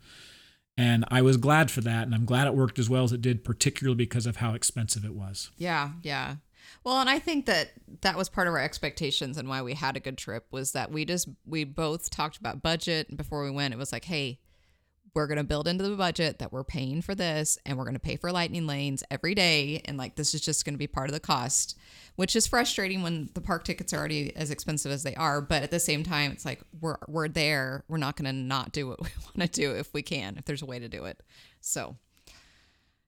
[0.79, 3.21] And I was glad for that, and I'm glad it worked as well as it
[3.21, 5.49] did, particularly because of how expensive it was.
[5.57, 6.35] Yeah, yeah.
[6.83, 9.97] Well, and I think that that was part of our expectations and why we had
[9.97, 13.49] a good trip was that we just we both talked about budget and before we
[13.49, 14.39] went it was like, "Hey,
[15.13, 17.95] we're going to build into the budget that we're paying for this and we're going
[17.95, 20.87] to pay for lightning lanes every day and like this is just going to be
[20.87, 21.77] part of the cost."
[22.15, 25.61] Which is frustrating when the park tickets are already as expensive as they are, but
[25.61, 27.83] at the same time it's like we're we're there.
[27.87, 30.45] We're not going to not do what we want to do if we can, if
[30.45, 31.21] there's a way to do it.
[31.61, 31.95] So,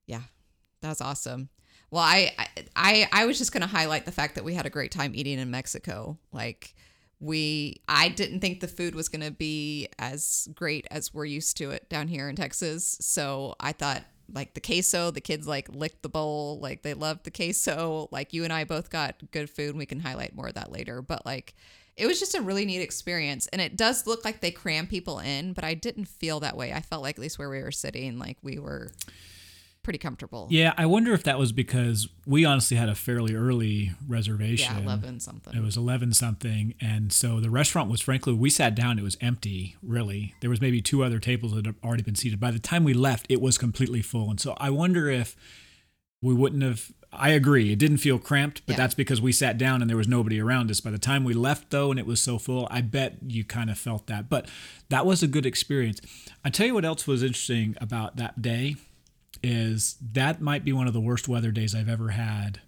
[0.06, 0.22] yeah,
[0.82, 1.50] that's awesome.
[1.92, 2.34] Well, I
[2.76, 5.14] I I was just going to highlight the fact that we had a great time
[5.16, 6.20] eating in Mexico.
[6.32, 6.76] Like
[7.20, 11.58] we I didn't think the food was going to be as great as we're used
[11.58, 12.98] to it down here in Texas.
[13.02, 17.24] So, I thought like the queso, the kids like licked the bowl, like they loved
[17.24, 18.08] the queso.
[18.12, 19.70] Like you and I both got good food.
[19.70, 21.56] And we can highlight more of that later, but like
[22.00, 25.20] it was just a really neat experience and it does look like they cram people
[25.20, 27.74] in but i didn't feel that way i felt like at least where we were
[27.74, 28.90] sitting like we were
[29.84, 33.92] pretty comfortable Yeah, I wonder if that was because we honestly had a fairly early
[34.08, 34.76] reservation.
[34.78, 36.74] yeah 11 something It was 11 something.
[36.82, 40.36] And so the restaurant was, frankly, we sat down, it was empty, really.
[40.42, 42.40] There was maybe two other tables that had already been seated.
[42.40, 44.30] By the time we left, it was completely full.
[44.30, 45.36] And so I wonder if
[46.22, 46.92] we wouldn't have.
[47.12, 47.72] I agree.
[47.72, 48.78] It didn't feel cramped, but Yeah.
[48.78, 50.80] that's because we sat down and there was nobody around us.
[50.80, 53.72] By the time we left, though, and it was so full, I bet you kind
[53.72, 54.30] of felt that.
[54.30, 54.48] But
[54.90, 56.02] that was a good experience.
[56.46, 58.76] I tell you what else was interesting about that day
[59.44, 62.62] is that might be one of the worst weather days I've ever had.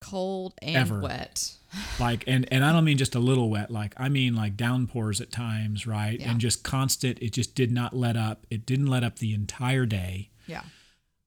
[0.00, 1.00] Cold and Ever.
[1.00, 1.54] wet.
[2.00, 5.20] Like and and I don't mean just a little wet like I mean like downpours
[5.20, 6.18] at times right?
[6.18, 6.32] Yeah.
[6.32, 8.44] and just constant it just did not let up.
[8.50, 10.30] It didn't let up the entire day.
[10.48, 10.62] Yeah.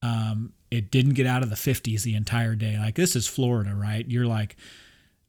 [0.02, 2.78] Um it didn't get out of the 50s the entire day.
[2.78, 4.06] Like this is Florida right?
[4.06, 4.58] You're like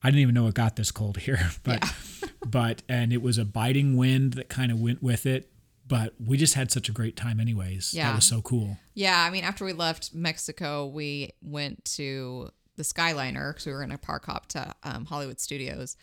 [0.03, 1.95] I didn't even know it got this cold here but
[2.45, 5.49] but and it was a biting wind that kind of went with it
[5.87, 7.90] but we just had such a great time anyways.
[7.92, 8.14] That Yeah.
[8.14, 8.79] was so cool.
[8.94, 13.79] Yeah i mean after we left mexico we went to the skyliner because we were
[13.79, 15.97] going to park hop to um, hollywood studios.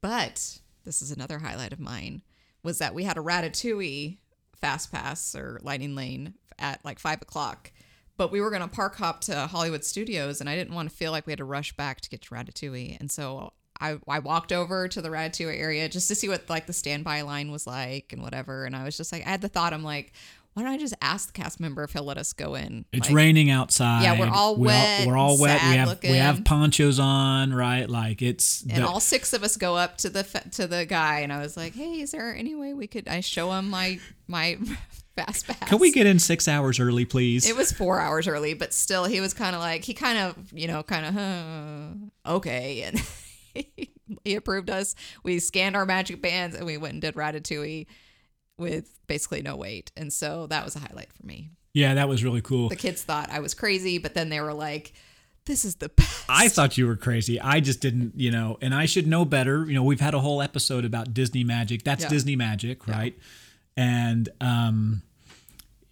[0.00, 2.22] But this is another highlight of mine
[2.62, 4.18] was that we had a ratatouille
[4.60, 7.72] fast pass or lightning lane at like five o'clock.
[8.16, 10.94] But we were going to park hop to hollywood studios and i didn't want to
[10.94, 12.98] feel like we had to rush back to get to ratatouille.
[13.00, 16.66] And so I, I walked over to the Ratatouille area just to see what like
[16.66, 18.64] the standby line was like and whatever.
[18.64, 20.12] And I was just like, I had the thought, I'm like,
[20.54, 22.84] why don't I just ask the cast member if he'll let us go in?
[22.92, 24.02] It's Like, raining outside.
[24.02, 25.62] Yeah, we're all We wet we're all and wet.
[25.62, 26.10] We have looking.
[26.10, 27.88] we have ponchos on, right?
[27.88, 31.20] Like it's And the- all six of us go up to the to the guy,
[31.20, 34.00] and I was like, "Hey, is there any way we could?" I show him my
[34.26, 34.58] my
[35.16, 35.68] fast pass.
[35.68, 37.48] Can we get in six hours early, please?
[37.48, 40.52] It was four hours early, but still, he was kind of like he kind of
[40.52, 43.00] you know kind of huh, okay, and
[44.24, 44.94] he approved us.
[45.22, 47.86] We scanned our magic bands and we went and did Ratatouille
[48.58, 51.50] with basically no wait, and so that was a highlight for me.
[51.72, 52.68] yeah, that was really cool.
[52.68, 54.92] The kids thought I was crazy, but then they were like,
[55.46, 57.40] "This is the best." I thought you were crazy.
[57.40, 59.64] I just didn't, you know, and I should know better.
[59.66, 61.82] You know, we've had a whole episode about Disney magic.
[61.84, 62.10] That's Yeah.
[62.10, 63.16] Disney magic, right?
[63.76, 65.02] And um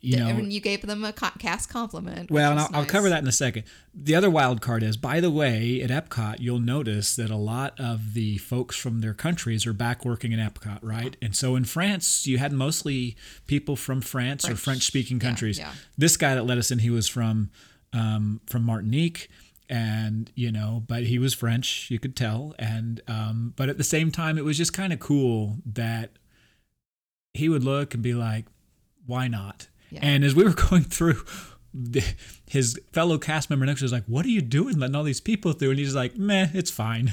[0.01, 2.31] you know, and you gave them a cast compliment.
[2.31, 3.65] Well, and I'll, is I'll cover that in a second.
[3.93, 7.79] The other wild card is, by the way, at Epcot, you'll notice that a lot
[7.81, 11.17] of the folks from their countries are back working in Epcot, right?
[11.21, 14.61] And so in France, you had mostly people from France or French.
[14.61, 15.59] French-speaking countries.
[15.59, 15.73] yeah.
[15.97, 17.51] This guy that let us in, he was from
[17.93, 19.29] um, from Martinique,
[19.69, 22.55] and you know, but he was French, you could tell.
[22.59, 26.11] And um, but at the same time, it was just kind of cool that
[27.35, 28.47] he would look and be like,
[29.07, 30.01] "Why not?" Yeah.
[30.03, 31.25] And as we were going through,
[32.47, 35.05] his fellow cast member next to us was like, "What are you doing, letting all
[35.05, 37.13] these people through?" And he's like, "Meh, it's fine."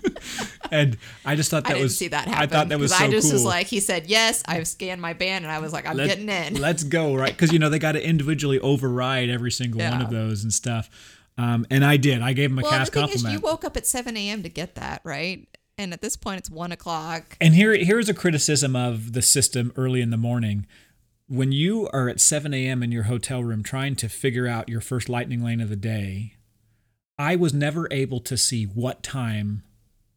[0.70, 2.42] and I just thought that I didn't was see that happen.
[2.42, 3.34] I thought that was so I just cool.
[3.34, 4.42] was like, he said yes.
[4.46, 6.60] I've scanned my band, and I was like, I'm Let- getting in.
[6.60, 7.32] Let's go, right?
[7.32, 10.90] Because you know they got to individually override every single one of those and stuff.
[11.38, 12.20] Um, and I did.
[12.20, 13.34] I gave him a well, cast the thing compliment.
[13.36, 14.42] is, you woke up at 7 a.m.
[14.42, 15.46] to get that, right?
[15.78, 17.36] And at this point, it's one o'clock.
[17.40, 20.66] And here, here's a criticism of the system early in the morning.
[21.28, 22.82] When you are at 7 a.m.
[22.82, 26.34] in your hotel room trying to figure out your first lightning lane of the day,
[27.18, 29.62] I was never able to see what time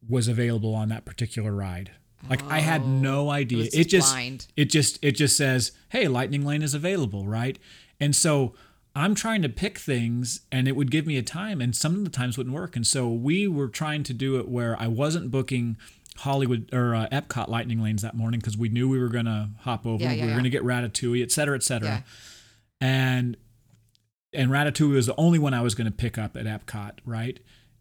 [0.07, 1.91] was available on that particular ride.
[2.29, 3.65] Like I had no idea.
[3.65, 4.47] It just just blind.
[4.55, 7.57] it just it just says, "Hey, lightning lane is available," right?
[7.99, 8.53] And so
[8.95, 12.03] I'm trying to pick things and it would give me a time and some of
[12.03, 12.75] the times wouldn't work.
[12.75, 15.77] And so we were trying to do it where I wasn't booking
[16.17, 19.49] Hollywood or uh, Epcot lightning lanes that morning because we knew we were going to
[19.59, 20.03] hop over.
[20.03, 20.35] Yeah, we yeah, were yeah.
[20.35, 22.03] going to get Ratatouille, et cetera, et cetera.
[22.79, 23.37] And
[24.33, 27.39] and Ratatouille was the only one I was going to pick up at Epcot, right?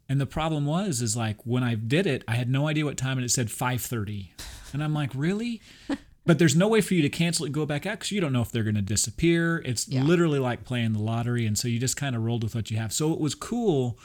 [0.09, 2.97] And the problem was, is like when I did it, I had no idea what
[2.97, 4.29] time, and it said 5:30,
[4.73, 5.61] and I'm like, really?
[6.25, 8.21] but there's no way for you to cancel it and go back out because you
[8.21, 9.59] don't know if they're going to disappear.
[9.59, 12.69] It's literally like playing the lottery, and so you just kind of rolled with what
[12.69, 12.91] you have.
[12.91, 13.97] So it was cool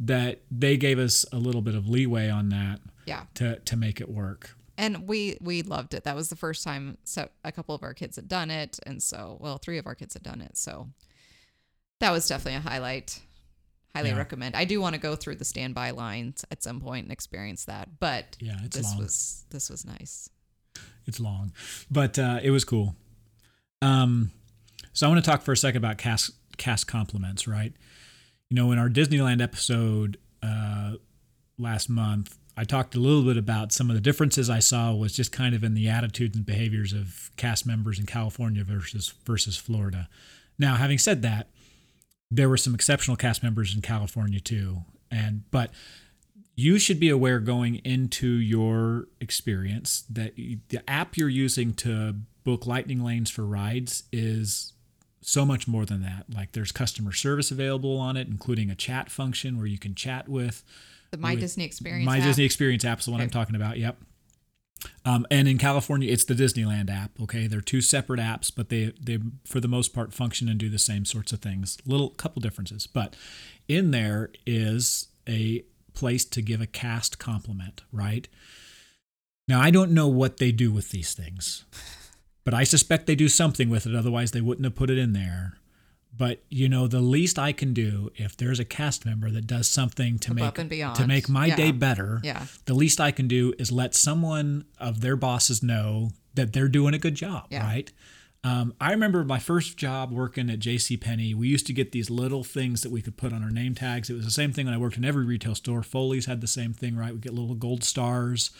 [0.00, 3.24] that they gave us a little bit of leeway on that Yeah.
[3.34, 4.54] to to make it work.
[4.76, 6.04] And we we loved it.
[6.04, 9.02] That was the first time so a couple of our kids had done it, and
[9.02, 10.56] so well, three of our kids had done it.
[10.56, 10.88] So
[12.00, 13.20] that was definitely a highlight.
[13.94, 14.18] Highly Yeah.
[14.18, 14.54] recommend.
[14.54, 17.98] I do want to go through the standby lines at some point and experience that,
[17.98, 18.98] but Yeah, it's this long.
[18.98, 20.28] was this was nice.
[21.06, 21.52] it's long,
[21.90, 22.94] but uh, it was cool.
[23.82, 24.30] Um,
[24.92, 27.72] so I want to talk for a second about cast cast compliments, right?
[28.50, 30.94] You know, in our Disneyland episode uh,
[31.58, 35.12] last month, I talked a little bit about some of the differences I saw was
[35.12, 39.56] just kind of in the attitudes and behaviors of cast members in California versus versus
[39.56, 40.08] Florida.
[40.58, 41.50] Now, having said that,
[42.32, 45.70] there were some exceptional cast members in California too, and but
[46.56, 52.66] you should be aware going into your experience that the app you're using to book
[52.66, 54.72] lightning lanes for rides is
[55.20, 56.24] so much more than that.
[56.34, 60.28] Like there's customer service available on it, including a chat function where you can chat
[60.28, 60.64] with
[61.10, 62.06] The My Disney Experience.
[62.06, 62.24] My app.
[62.24, 63.78] Disney Experience app is the one I'm talking about.
[63.78, 63.96] Yep.
[65.04, 67.12] Um, and in California, it's the Disneyland app.
[67.20, 70.68] Okay, they're two separate apps, but they they for the most part function and do
[70.68, 71.78] the same sorts of things.
[71.86, 73.16] Little couple differences, but
[73.66, 77.82] in there is a place to give a cast compliment.
[77.92, 78.28] Right
[79.48, 81.64] now, I don't know what they do with these things,
[82.44, 83.96] but I suspect they do something with it.
[83.96, 85.57] Otherwise, they wouldn't have put it in there.
[86.18, 89.68] But you know, the least I can do if there's a cast member that does
[89.68, 90.96] something to Above make and beyond.
[90.96, 91.56] to make my Yeah.
[91.56, 92.46] day better, Yeah.
[92.66, 96.92] the least I can do is let someone of their bosses know that they're doing
[96.92, 97.64] a good job, Yeah.
[97.64, 97.90] right?
[98.44, 100.96] Um, I remember my first job working at J.C.
[100.96, 101.34] Penney.
[101.34, 104.10] We used to get these little things that we could put on our name tags.
[104.10, 105.82] It was the same thing when I worked in every retail store.
[105.82, 107.12] Foley's had the same thing, right?
[107.12, 108.50] We get little gold stars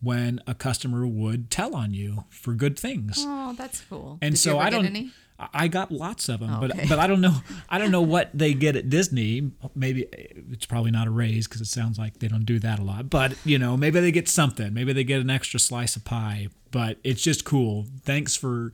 [0.00, 3.16] when a customer would tell on you for good things.
[3.20, 4.18] Oh, that's cool.
[4.22, 5.10] And Did so I get don't.
[5.52, 6.78] I- got lots of them, oh, Okay.
[6.80, 7.36] but but I don't know.
[7.68, 9.50] I don't know what they get at Disney.
[9.74, 12.82] Maybe it's probably not a raise because it sounds like they don't do that a
[12.82, 13.08] lot.
[13.10, 14.74] But you know, maybe they get something.
[14.74, 16.48] Maybe they get an extra slice of pie.
[16.70, 17.86] But it's just cool.
[18.02, 18.72] Thanks for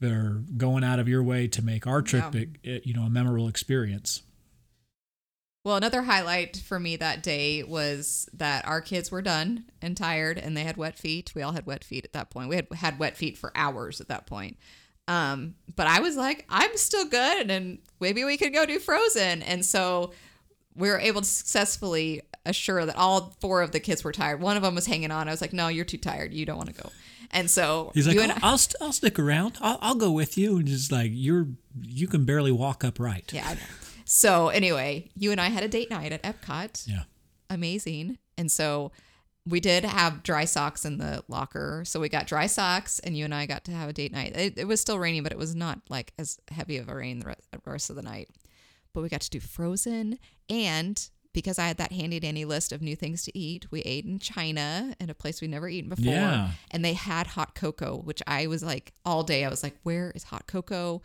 [0.00, 2.44] for going out of your way to make our trip, Yeah.
[2.64, 4.22] a- you know, a memorable experience.
[5.64, 10.36] Well, another highlight for me that day was that our kids were done and tired
[10.36, 11.32] and they had wet feet.
[11.34, 12.50] We all had wet feet at that point.
[12.50, 14.58] We had had wet feet for hours at that point.
[15.08, 19.42] Um, but I was like, I'm still good and maybe we could go do Frozen.
[19.42, 20.12] And so
[20.74, 24.40] we were able to successfully assure that all four of the kids were tired.
[24.40, 25.28] One of them was hanging on.
[25.28, 26.32] I was like, no, you're too tired.
[26.32, 26.90] You don't want to go.
[27.30, 29.58] And so He's like, you I'll, and I- I'll, st- I'll stick around.
[29.60, 30.56] I'll, I'll go with you.
[30.58, 31.48] And just like, you're,
[31.82, 33.32] you can barely walk upright.
[33.32, 33.56] yeah.
[34.06, 36.86] So anyway, you and I had a date night at Epcot.
[36.86, 37.04] Yeah.
[37.50, 38.18] amazing.
[38.36, 38.92] And so
[39.46, 41.82] we did have dry socks in the locker.
[41.84, 44.36] So we got dry socks, and you and I got to have a date night.
[44.36, 47.20] It, it was still raining, but it was not like as heavy of a rain
[47.20, 48.30] the re- the rest of the night.
[48.92, 50.18] But we got to do Frozen.
[50.48, 54.06] And because I had that handy dandy list of new things to eat, we ate
[54.06, 56.12] in China in a place we'd never eaten before.
[56.12, 56.50] Yeah.
[56.70, 60.12] And they had hot cocoa, which I was like, all day, I was like, where
[60.14, 61.02] is hot cocoa?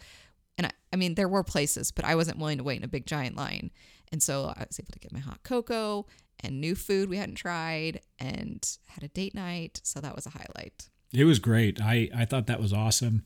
[0.57, 2.87] And I, I mean, there were places, but I wasn't willing to wait in a
[2.87, 3.71] big giant line.
[4.11, 6.05] And so I was able to get my hot cocoa
[6.41, 9.81] and new food we hadn't tried and had a date night.
[9.83, 10.89] So that was a highlight.
[11.13, 11.81] It was great.
[11.81, 13.23] I, I thought that was awesome.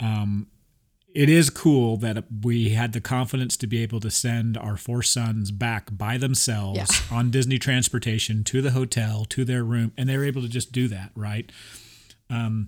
[0.00, 0.46] Um,
[1.14, 5.02] it is cool that we had the confidence to be able to send our four
[5.02, 6.86] sons back by themselves Yeah.
[7.16, 10.72] on Disney transportation to the hotel, to their room, and they were able to just
[10.72, 11.50] do that, right?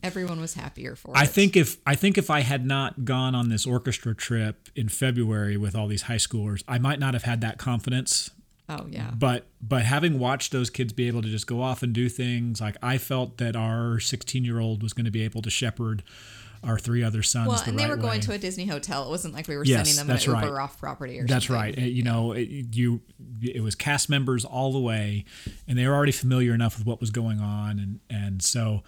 [0.03, 1.31] Everyone was happier for I it.
[1.31, 5.57] think if I think if I had not gone on this orchestra trip in February
[5.57, 8.31] with all these high schoolers, I might not have had that confidence.
[8.69, 9.11] Oh, yeah.
[9.17, 12.61] But but having watched those kids be able to just go off and do things,
[12.61, 16.03] like I felt that our 16 year old was going to be able to shepherd
[16.65, 17.49] our three other sons.
[17.49, 18.27] Well, the and they right were going way.
[18.27, 19.05] to a Disney hotel.
[19.05, 21.35] It wasn't like we were Yes, sending them an Uber off property or something.
[21.35, 21.63] That's something.
[21.63, 21.79] right.
[21.79, 23.01] It- you know, it, you
[23.41, 25.25] it was cast members all the way,
[25.69, 28.83] and they were already familiar enough with what was going on, and and so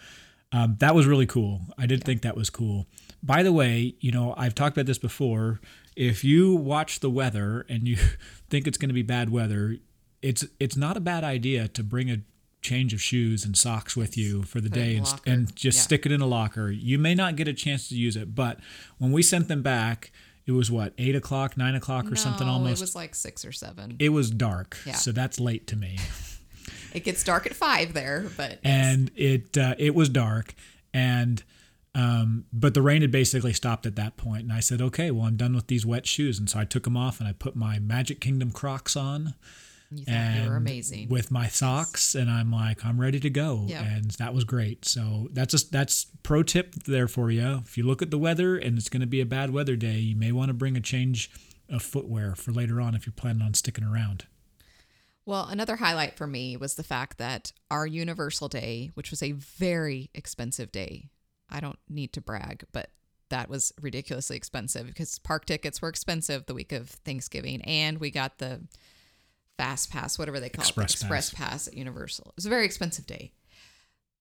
[0.53, 1.61] um, that was really cool.
[1.79, 2.87] I did think that was cool.
[3.23, 5.61] By the way, you know, I've talked about this before.
[6.01, 7.97] If you watch the weather and you
[8.49, 9.77] think it's going to be bad weather,
[10.23, 12.19] it's it's not a bad idea to bring a
[12.63, 15.83] change of shoes and socks with you for the Put day and, and just Yeah.
[15.83, 16.71] stick it in a locker.
[16.71, 18.61] You may not get a chance to use it, but
[18.99, 20.11] when we sent them back,
[20.47, 22.81] it was what eight o'clock, nine o'clock, or something almost.
[22.81, 23.97] It was like six or seven.
[23.99, 24.95] It was dark, Yeah.
[24.95, 25.99] so that's late to me.
[26.93, 30.55] It gets dark at five there, but and it uh, it was dark,
[30.93, 31.41] and
[31.95, 34.15] um, but the rain had basically stopped at that.
[34.25, 36.85] And I said, okay, well, I'm done with these wet shoes, and so I took
[36.85, 39.35] them off and I put my Magic Kingdom Crocs on.
[39.91, 41.09] you thought And you were amazing.
[41.09, 43.83] with my socks, and I'm like, I'm ready to go, Yep.
[43.85, 44.85] and that was great.
[44.85, 47.63] So that's a, that's pro tip there for you.
[47.67, 49.99] If you look at the weather and it's going to be a bad weather day,
[49.99, 51.31] you may want to bring a change
[51.69, 54.27] of footwear for later on if you're planning on sticking around.
[55.27, 59.33] Well, another highlight for me was the fact that our Universal Day, which was a
[59.33, 61.11] very expensive day,
[61.51, 62.91] I don't need to brag, but
[63.31, 68.11] that was ridiculously expensive because park tickets were expensive the week of Thanksgiving, and we
[68.11, 68.61] got the
[69.57, 72.27] Fast Pass, whatever they call Express it, the Express Pass at Universal.
[72.29, 73.33] It was a very expensive day,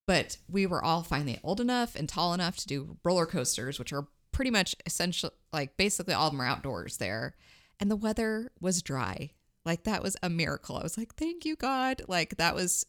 [0.05, 3.93] but we were all finally old enough and tall enough to do roller coasters, which
[3.93, 7.35] are pretty much essential, like basically all of them are outdoors there,
[7.79, 9.31] and the weather was dry.
[9.65, 10.77] Like that was a miracle.
[10.77, 12.01] I was like, thank you, God.
[12.07, 12.85] Like that was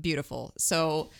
[0.00, 0.52] beautiful.
[0.58, 1.10] So,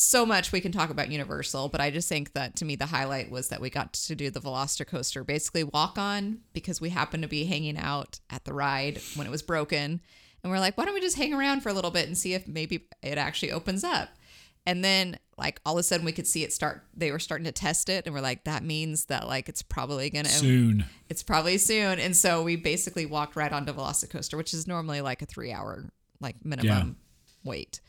[0.00, 2.86] so much we can talk about Universal, but I just think that to me the
[2.86, 7.24] highlight was that we got to do the Velocicoaster, basically walk on because we happened
[7.24, 10.00] to be hanging out at the ride when it was broken,
[10.44, 12.32] and we're like, why don't we just hang around for a little bit and see
[12.32, 14.10] if maybe it actually opens up?
[14.64, 16.84] And then like all of a sudden we could see it start.
[16.94, 20.10] They were starting to test it, and we're like, that means that like it's probably
[20.10, 20.84] gonna Soon.
[21.08, 21.98] it's probably soon.
[21.98, 25.86] And so we basically walked right onto Velocicoaster, which is normally like a three hour
[26.20, 26.98] like minimum
[27.42, 27.80] wait.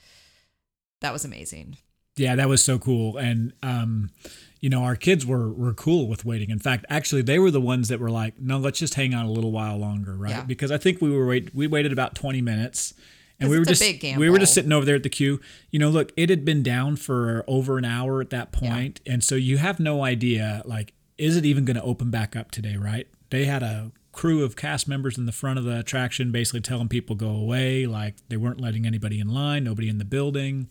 [1.01, 1.77] That was amazing.
[2.19, 3.17] Yeah, that was so cool.
[3.17, 4.11] And um,
[4.59, 6.49] you know, our kids were were cool with waiting.
[6.49, 9.25] In fact, actually they were the ones that were like, "No, let's just hang on
[9.25, 10.31] a little while longer," right?
[10.31, 10.43] Yeah.
[10.43, 12.93] Because I think we were wait we waited about 20 minutes.
[13.39, 13.81] and we were just
[14.19, 15.39] we were just sitting over there at the queue.
[15.71, 19.23] You know, look, it had been down for over an hour at that point, and
[19.23, 22.77] so you have no idea like is it even going to open back up today,
[22.77, 23.05] right?
[23.29, 26.87] They had a crew of cast members in the front of the attraction basically telling
[26.87, 30.69] people go away, like they weren't letting anybody in line, nobody in the building.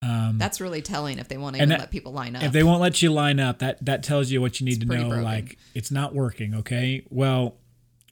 [0.00, 2.42] Um, That's really telling if they want to even that- let people line up.
[2.44, 4.80] If they won't let you line up, that that tells you what you need It's
[4.80, 5.08] to know.
[5.08, 5.24] broken.
[5.24, 6.54] Like it's not working.
[6.54, 7.04] Okay.
[7.10, 7.56] Well,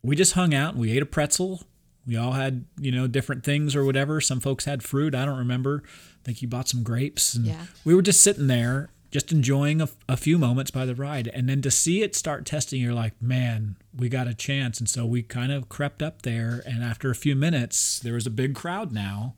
[0.03, 1.63] we just hung out and we ate a pretzel.
[2.07, 4.21] We all had you know different things or whatever.
[4.21, 5.15] Some folks had fruit.
[5.15, 5.83] I don't remember.
[5.87, 7.67] I think you bought some grapes, and Yeah.
[7.85, 11.29] we were just sitting there, just enjoying a, a few moments by the ride.
[11.29, 14.81] And then to see it start testing, you're like, man, we got a chance.
[14.81, 16.65] And so we kind of crept up there.
[16.67, 19.37] And after a few minutes, there was a big crowd now.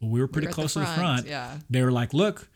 [0.00, 1.58] Well, we were pretty at the close to the front, yeah.
[1.68, 2.48] They were like, look,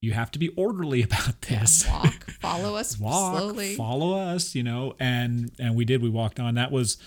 [0.00, 3.74] you have to be orderly about this walk, follow us walk slowly.
[3.74, 6.98] follow us you know and and we did we walked on that was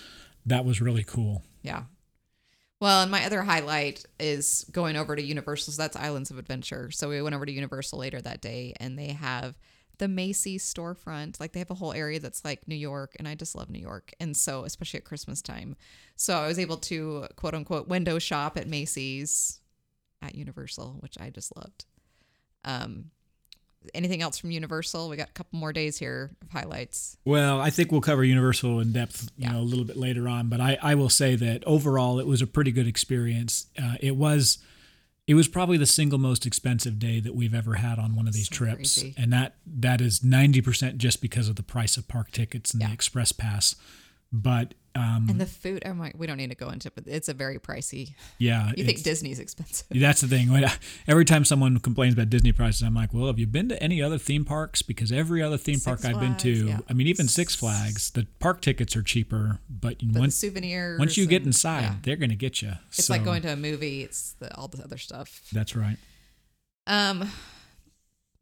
[0.46, 1.84] that was really cool Yeah.
[2.80, 5.72] Well, and my other highlight is going over to Universal.
[5.72, 6.92] So that's Islands of Adventure.
[6.92, 9.58] So we went over to Universal later that day, and they have
[9.98, 11.40] the Macy's storefront.
[11.40, 13.80] Like they have a whole area that's like New York, and I just love New
[13.80, 14.12] York.
[14.20, 15.74] And so, especially at Christmas time,
[16.14, 19.60] so I was able to quote unquote window shop at Macy's
[20.22, 21.84] at Universal, which I just loved.
[22.64, 23.10] Um,
[23.94, 25.08] anything else from Universal?
[25.08, 27.16] We got a couple more days here of highlights.
[27.24, 29.52] Well, I think we'll cover Universal in depth, you Yeah.
[29.52, 30.48] know, a little bit later on.
[30.48, 33.66] But I, I will say that overall, it was a pretty good experience.
[33.80, 34.58] Uh, it was,
[35.26, 38.32] it was probably the single most expensive day that we've ever had on one of
[38.34, 39.14] these So trips, crazy.
[39.16, 42.80] and that that is ninety percent just because of the price of park tickets and
[42.80, 42.88] Yeah.
[42.88, 43.76] the express pass.
[44.32, 47.04] But um, And the food, oh my, we don't need to go into it, but
[47.06, 48.14] it's a very pricey.
[48.38, 49.86] yeah, You think Disney's expensive?
[49.90, 50.50] That's the thing.
[50.50, 50.64] When
[51.08, 54.02] every time someone complains about Disney prices, I'm like, "Well, have you been to any
[54.02, 54.82] other theme parks?
[54.82, 56.78] Because every other theme park Six I've been to, yeah.
[56.88, 60.98] I mean, even Six Flags, the park tickets are cheaper, but, But once souvenirs.
[60.98, 61.94] once you get inside, yeah.
[62.02, 62.72] they're going to get you.
[62.90, 64.02] it's like going to a movie.
[64.02, 65.42] It's the, all the other stuff.
[65.52, 65.96] That's right.
[66.86, 67.30] Um.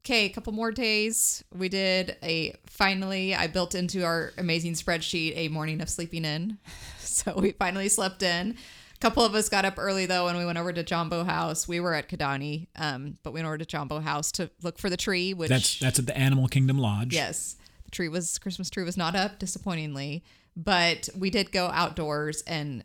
[0.07, 1.43] Okay, a couple more days.
[1.53, 3.35] We did a finally.
[3.35, 6.59] I built into our amazing spreadsheet a morning of sleeping in,
[7.01, 8.53] so we finally slept in.
[8.95, 11.67] A couple of us got up early though, and we went over to Jambo House.
[11.67, 14.89] We were at Kidani, um, but we went over to Jambo House to look for
[14.89, 15.35] the tree.
[15.35, 17.13] Which That's that's at the Animal Kingdom Lodge.
[17.13, 17.57] Yes.
[17.87, 20.23] The tree was Christmas tree was not up, disappointingly.
[20.57, 22.85] But we did go outdoors and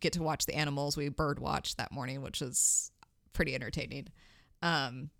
[0.00, 0.96] get to watch the animals.
[0.96, 2.92] We bird watched that morning, which was
[3.34, 4.08] pretty entertaining.
[4.62, 5.10] Um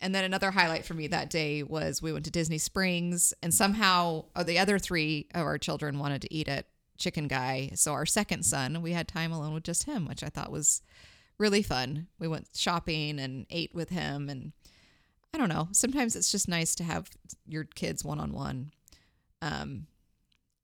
[0.00, 3.52] and then another highlight for me that day was we went to Disney Springs and
[3.52, 6.66] somehow oh, the other three of our children wanted to eat at
[6.98, 7.70] Chicken Guy.
[7.74, 10.82] So our second son, we had time alone with just him, which I thought was
[11.38, 12.06] really fun.
[12.18, 14.52] We went shopping and ate with him and
[15.32, 15.68] I don't know.
[15.72, 17.08] Sometimes it's just nice to have
[17.46, 18.72] your kids one on one.
[19.42, 19.86] Um,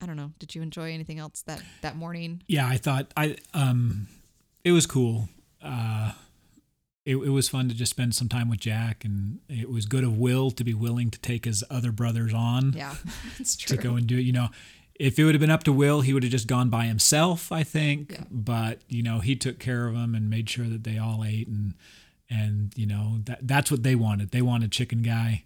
[0.00, 0.32] I don't know.
[0.38, 2.42] Did you enjoy anything else that that morning?
[2.48, 4.08] Yeah, I thought I um,
[4.64, 5.28] it was cool.
[5.62, 6.12] Uh,
[7.06, 10.04] it, it was fun to just spend some time with Jack, and it was good
[10.04, 12.72] of Will to be willing to take his other brothers on.
[12.76, 12.94] Yeah,
[13.38, 13.76] it's true.
[13.76, 14.22] to go and do it.
[14.22, 14.48] You know,
[14.96, 17.50] if it would have been up to Will, he would have just gone by himself,
[17.52, 18.12] I think.
[18.12, 18.24] Yeah.
[18.30, 21.46] But you know, he took care of them and made sure that they all ate,
[21.48, 21.74] and
[22.28, 24.32] and you know that that's what they wanted.
[24.32, 25.44] They wanted chicken guy.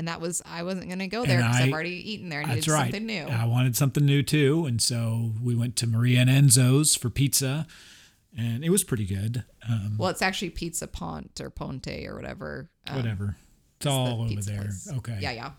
[0.00, 2.40] and that was I wasn't gonna go there because I've already eaten there.
[2.40, 2.82] I needed That's right.
[2.92, 3.24] something new.
[3.26, 7.68] I wanted something new too, and so we went to Maria and Enzo's for pizza,
[8.36, 9.44] and it was pretty good.
[9.68, 12.70] Um, Well, it's actually Pizza Pont or Ponte or whatever.
[12.86, 13.36] Um, whatever.
[13.76, 14.62] It's it's the all over there.
[14.62, 14.90] place.
[14.98, 15.18] Okay.
[15.20, 15.50] Yeah, yeah.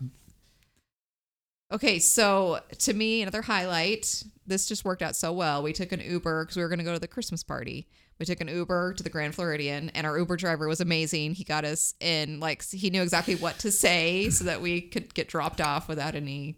[1.72, 4.24] Okay, so to me, another highlight.
[4.46, 5.62] This just worked out so well.
[5.62, 7.86] We took an Uber because we were going to go to the Christmas party.
[8.18, 11.34] We took an Uber to the Grand Floridian, and our Uber driver was amazing.
[11.34, 15.14] He got us in, like he knew exactly what to say so that we could
[15.14, 16.56] get dropped off without any.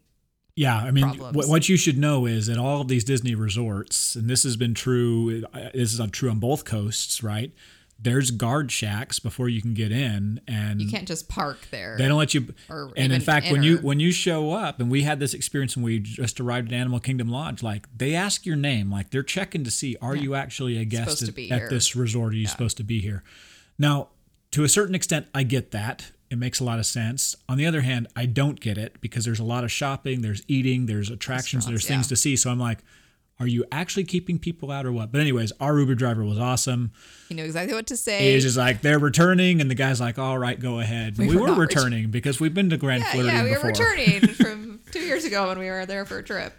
[0.54, 1.48] Yeah, I mean, problems.
[1.48, 4.74] what, you should know is that all of these Disney resorts, and this has been
[4.74, 7.52] true, this is true on both coasts, right?
[7.98, 11.96] There's guard shacks before you can get in, and You can't just park there.
[11.96, 12.52] they don't let you.
[12.96, 15.84] And in fact, when you when you show up, and we had this experience when
[15.84, 19.62] we just arrived at Animal Kingdom Lodge, like they ask your name, like they're checking
[19.64, 22.32] to see are you actually a guest at, at this resort?
[22.32, 23.22] Are you supposed to be here?
[23.78, 24.08] Now,
[24.50, 26.10] to a certain extent, I get that.
[26.32, 27.36] It makes a lot of sense.
[27.48, 30.42] On the other hand, I don't get it because there's a lot of shopping, there's
[30.48, 32.36] eating, there's attractions, there's Restaurants, things to see.
[32.36, 32.78] So I'm like,
[33.38, 35.12] are you actually keeping people out or what?
[35.12, 36.92] But anyways, our Uber driver was awesome.
[37.28, 38.34] he knew exactly what to say.
[38.34, 41.18] was just like, they're returning, and the guy's like, all right, go ahead.
[41.18, 43.42] We, We were were not ret- returning because we've been to Grand yeah, Floridian yeah,
[43.44, 43.64] we before.
[43.64, 46.54] were returning from two years ago when we were there for a trip.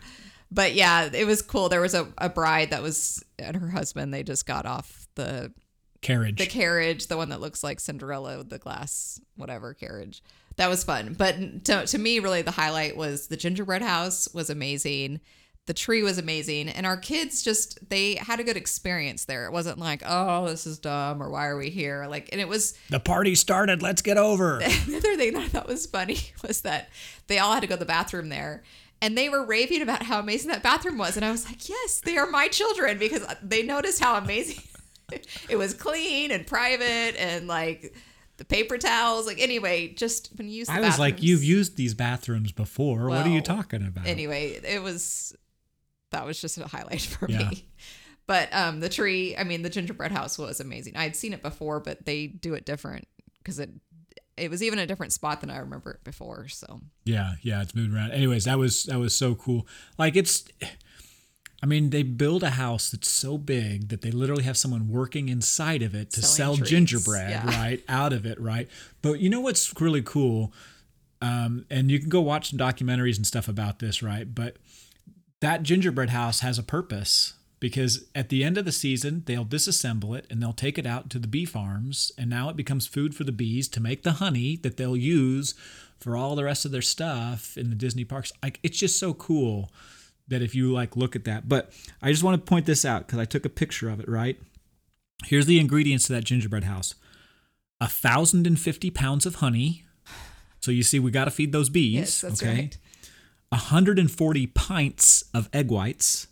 [0.52, 1.70] But yeah, it was cool.
[1.70, 4.14] There was a, a bride that was and her husband.
[4.14, 5.52] They just got off the
[6.04, 6.38] Carriage.
[6.38, 10.22] the carriage, the one that looks like Cinderella the glass, whatever carriage.
[10.58, 11.16] That was fun.
[11.18, 15.22] But to, to me, really, the highlight was the gingerbread house was amazing.
[15.66, 16.68] The tree was amazing.
[16.68, 19.46] And our kids just, they had a good experience there.
[19.46, 22.06] It wasn't like, oh, this is dumb or why are we here?
[22.08, 23.82] Like, and it was, the party started.
[23.82, 24.60] Let's get over.
[24.88, 26.90] the other thing that I thought was funny was that
[27.28, 28.64] they all had to go to the bathroom there.
[29.02, 31.16] And they were raving about how amazing that bathroom was.
[31.16, 34.64] And I was like, yes, they are my children because they noticed how amazing
[35.50, 37.96] it was clean and private and like
[38.38, 39.28] the paper towels.
[39.28, 43.08] Like, anyway, just when you use the I was like, you've used these bathrooms before.
[43.08, 44.08] what are you talking about?
[44.08, 45.36] Anyway, it was,
[46.12, 47.50] that was just a highlight for Yeah.
[47.50, 47.66] me.
[48.26, 50.96] But um, the tree, I mean, the gingerbread house was amazing.
[50.96, 53.06] I had seen it before, but they do it different
[53.40, 53.70] because it,
[54.38, 56.48] it was even a different spot than I remember it before.
[56.48, 58.12] So Yeah, yeah, it's moving around.
[58.12, 59.68] Anyways, that was that was so cool.
[59.98, 60.46] Like it's
[61.64, 65.30] I mean, they build a house that's so big that they literally have someone working
[65.30, 67.46] inside of it to Selling sell treats, gingerbread, yeah.
[67.46, 67.82] right?
[67.88, 68.68] Out of it, right?
[69.02, 70.52] But you know what's really cool?
[71.22, 74.36] Um, and you can go watch some documentaries and stuff about this, right?
[74.36, 74.58] But
[75.40, 80.18] that gingerbread house has a purpose because at the end of the season they'll disassemble
[80.18, 83.16] it and they'll take it out to the bee farms and now it becomes food
[83.16, 85.54] for the bees to make the honey that they'll use
[85.98, 88.34] for all the rest of their stuff in the Disney parks.
[88.44, 89.72] Like it's just so cool
[90.28, 91.50] that if you like look at that.
[91.50, 91.72] But
[92.02, 94.40] I just want to point this out because I took a picture of it, right?
[95.26, 96.96] Here's the ingredients to that gingerbread house.
[97.82, 99.86] A thousand and fifty pounds of honey.
[100.60, 101.94] So you see, we got to feed those bees.
[101.94, 102.54] Yes, that's okay.
[102.54, 102.78] right.
[103.50, 106.28] 140 pints of egg whites,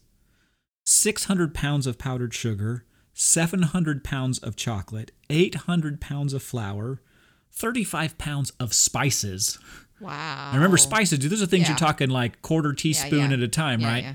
[0.86, 7.00] 600 pounds of powdered sugar, 700 pounds of chocolate, 800 pounds of flour,
[7.54, 9.60] 35 pounds of spices.
[10.00, 10.48] Wow.
[10.48, 11.70] And remember, spices, dude, those are things Yeah.
[11.70, 13.38] you're talking like quarter teaspoon yeah.
[13.38, 14.04] at a time, Yeah, right?
[14.04, 14.14] yeah.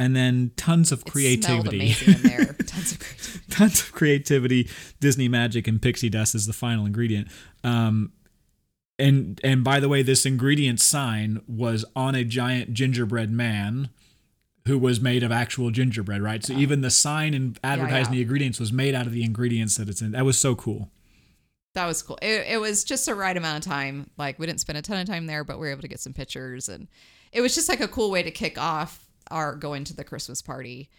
[0.00, 1.76] And then tons of It creativity.
[1.76, 2.44] amazing in there.
[2.68, 3.44] Tons of creativity.
[3.50, 4.68] tons of creativity,
[5.00, 7.28] Disney magic, and pixie dust is the final ingredient.
[7.64, 8.12] Um,
[8.98, 13.88] and and by the way, this ingredient sign was on a giant gingerbread man
[14.66, 16.44] who was made of actual gingerbread, right?
[16.44, 18.18] So even the sign and advertising yeah.
[18.18, 20.12] the ingredients was made out of the ingredients that it's in.
[20.12, 20.90] That was so cool.
[21.74, 22.18] That was cool.
[22.22, 24.10] It, it was just the right amount of time.
[24.16, 26.00] Like we didn't spend a ton of time there, but we were able to get
[26.00, 26.88] some pictures, and
[27.32, 30.42] it was just like a cool way to kick off our going to the Christmas
[30.42, 30.90] party.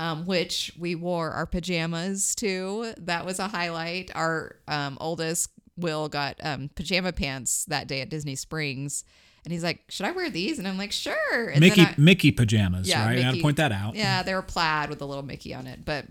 [0.00, 2.94] Um, which we wore our pajamas to.
[2.98, 4.12] That was a highlight.
[4.14, 9.02] Our um, oldest Will got um, pajama pants that day at Disney Springs,
[9.44, 12.30] and he's like, "Should I wear these?" And I'm like, "Sure." And Mickey I- Mickey
[12.30, 13.18] pajamas, Yeah, right?
[13.18, 13.96] I got to point that out.
[13.96, 15.84] yeah, they were plaid with a little Mickey on it.
[15.84, 16.06] But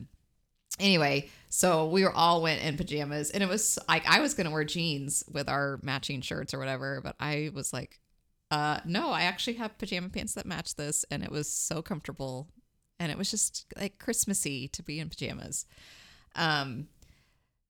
[0.79, 4.51] anyway, so we were all went in pajamas, and it was like I was gonna
[4.51, 7.99] wear jeans with our matching shirts or whatever, but I was like,
[8.51, 12.47] uh, no, I actually have pajama pants that match this, and it was so comfortable,
[12.99, 15.65] and it was just like Christmassy to be in pajamas.
[16.35, 16.87] Um,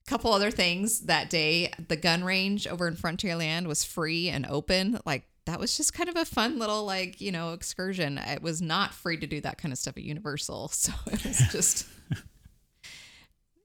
[0.07, 4.97] couple other things that day the gun range over in frontierland was free and open
[5.05, 8.61] like that was just kind of a fun little like you know excursion it was
[8.61, 11.86] not free to do that kind of stuff at universal so it was just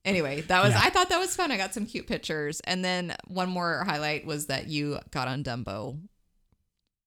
[0.04, 0.80] anyway that was Yeah.
[0.84, 4.26] i thought that was fun i got some cute pictures and then one more highlight
[4.26, 5.98] was that you got on dumbo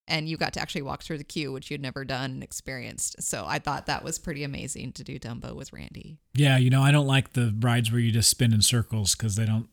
[0.08, 3.22] and you got to actually walk through the queue which you'd never done and experienced
[3.22, 6.82] so i thought that was pretty amazing to do dumbo with randy Yeah, you know,
[6.84, 9.68] I don't like the rides where you just spin in circles because they don't,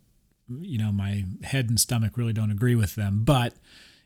[0.48, 3.24] you know, my head and stomach really don't agree with them.
[3.24, 3.54] But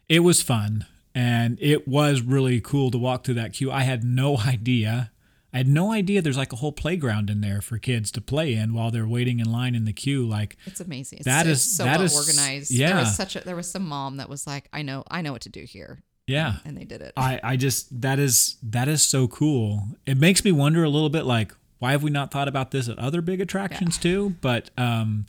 [0.08, 3.70] it was fun and it was really cool to walk through that queue.
[3.70, 5.12] I had no idea.
[5.56, 8.52] I had no idea there's like a whole playground in there for kids to play
[8.52, 10.26] in while they're waiting in line in the queue.
[10.26, 11.20] Like, It's amazing.
[11.20, 12.70] It's, That it's is- so that well is- organized.
[12.70, 12.88] yeah.
[12.88, 15.32] There was such a there was some mom that was like, I know I know
[15.32, 16.00] what to do here.
[16.26, 16.56] yeah.
[16.66, 17.14] And they did it.
[17.16, 19.82] I, I just that is that is so cool.
[20.04, 22.88] It makes me wonder a little bit like why have we not thought about this
[22.88, 24.34] at other big attractions too?
[24.42, 25.24] But um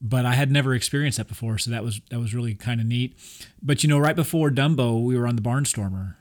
[0.00, 2.86] but I had never experienced that before, so that was that was really kind of
[2.86, 3.14] neat.
[3.62, 6.16] But you know, right before Dumbo, we were on the Barnstormer.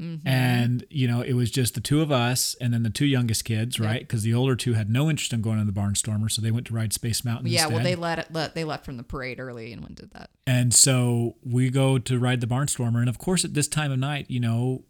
[0.00, 0.26] Mm-hmm.
[0.26, 3.44] And you know, it was just the two of us and then the two youngest
[3.44, 4.00] kids, right?
[4.00, 6.66] Because the older two had no interest in going on the Barnstormer, so they went
[6.68, 7.48] to ride Space Mountain.
[7.48, 7.86] yeah, well instead.
[7.86, 10.30] they let it let they left from the parade early and went and did that.
[10.46, 13.98] and so we go to ride the Barnstormer, and of course, at this time of
[13.98, 14.84] night, you know,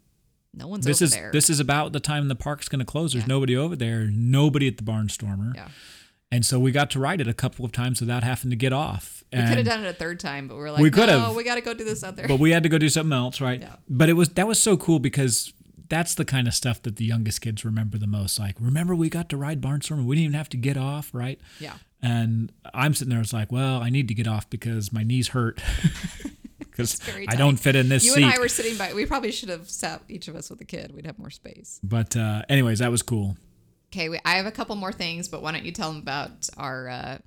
[0.53, 1.31] No one's this over is there.
[1.33, 3.11] this is about the time the park's going to close.
[3.13, 3.27] There's Yeah.
[3.35, 5.67] nobody over there, nobody at the Barnstormer, yeah.
[6.31, 8.73] And so we got to ride it a couple of times without having to get
[8.73, 9.23] off.
[9.33, 11.35] We could have done it a third time, but we're like, We could no, have.
[11.35, 12.27] we got to go do this out there.
[12.27, 13.61] but we had to go do something else, right?
[13.61, 13.75] Yeah.
[13.89, 15.53] But it was that was so cool because
[15.87, 18.39] that's the kind of stuff that the youngest kids remember the most.
[18.39, 21.39] Like, remember we got to ride Barnstormer, we didn't even have to get off, right?
[21.59, 21.73] yeah.
[22.03, 25.29] And I'm sitting there, it's like, well, I need to get off because my knees
[25.29, 25.61] hurt.
[26.59, 28.23] Because I don't fit in this You seat.
[28.23, 28.93] and I were sitting by.
[28.93, 30.93] We probably should have sat each of us with a kid.
[30.95, 31.81] We'd have more space.
[31.83, 33.35] but uh, anyways, that was cool.
[33.93, 36.49] Okay, we, I have a couple more things, but why don't you tell them about
[36.57, 37.17] our uh,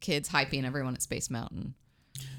[0.00, 1.74] kids hyping everyone at Space Mountain?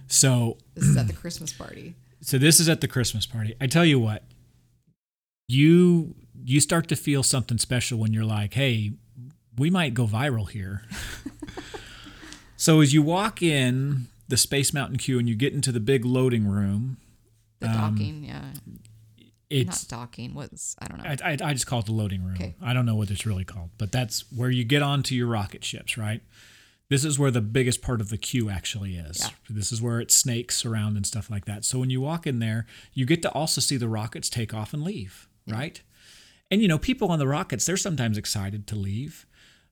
[0.08, 1.94] So This is at the Christmas party.
[2.22, 3.56] so this is at the Christmas party.
[3.62, 4.24] I tell you what,
[5.48, 8.94] you you start to feel something special when you're like, hey,
[9.58, 10.84] we might go viral here.
[12.58, 16.06] so as you walk in the Space Mountain queue and you get into the big
[16.06, 16.98] loading room,
[17.60, 18.46] The docking, yeah,
[19.64, 20.34] not docking.
[20.34, 21.10] Was I don't know.
[21.10, 22.36] I, I, I just call it the loading room.
[22.36, 22.56] Okay.
[22.62, 25.64] I don't know what it's really called, but that's where you get onto your rocket
[25.64, 26.22] ships, right?
[26.88, 29.20] This is where the biggest part of the queue actually is.
[29.20, 29.30] Yeah.
[29.50, 31.66] This is where it snakes around and stuff like that.
[31.66, 34.72] So when you walk in there, you get to also see the rockets take off
[34.72, 35.82] and leave, right?
[36.52, 39.26] And you know, people on the rockets, they're sometimes excited to leave.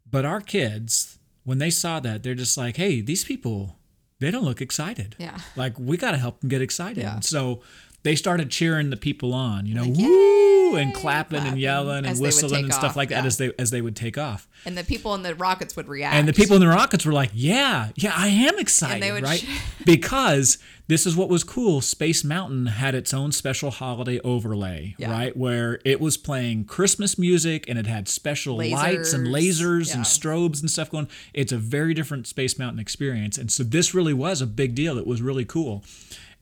[0.10, 3.78] But our kids, when they saw that, they're just like, hey, these people,
[4.20, 5.16] they don't look excited.
[5.20, 5.38] Yeah.
[5.56, 7.04] Like, we got to help them get excited.
[7.04, 7.20] Yeah.
[7.20, 7.62] So
[8.04, 10.76] they started cheering the people on, you know, Like, woo!
[10.76, 13.28] and clapping, and yelling and as they would whistling and stuff off, like that yeah.
[13.28, 14.48] as they as they would take off.
[14.66, 16.16] And the people in the rockets would react.
[16.16, 19.24] And the people in the rockets were like, "Yeah, yeah, I am excited, they would
[19.24, 21.80] right?" sh- because this is what was cool.
[21.80, 25.12] Space Mountain had its own special holiday overlay, Yeah.
[25.12, 29.94] right, where it was playing Christmas music and it had special lights and Lasers, lasers
[29.96, 31.08] and strobes and stuff going.
[31.34, 34.98] It's a very different Space Mountain experience, and so this really was a big deal.
[34.98, 35.84] It was really cool,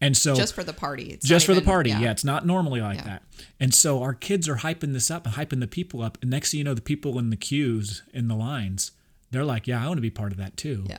[0.02, 1.12] and so just for the party.
[1.12, 1.92] It's just for the party.
[1.92, 2.12] Yeah.
[2.12, 3.04] it's not normally like Yeah.
[3.06, 3.24] that.
[3.60, 6.18] And so our kids are hyping this up and hyping the people up.
[6.22, 8.92] And next thing you know, the people in the queues in the lines,
[9.32, 10.98] they're like, "Yeah, I want to be part of that too." Yeah.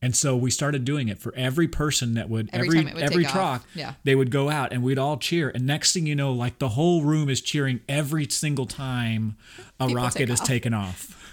[0.00, 3.24] And so we started doing it for every person that would Every every would every
[3.24, 3.66] truck.
[3.74, 3.94] Yeah.
[4.04, 5.48] They would go out and we'd all cheer.
[5.48, 9.36] And next thing you know, like the whole room is cheering every single time
[9.80, 10.46] a People rocket take is off.
[10.46, 11.23] taken off.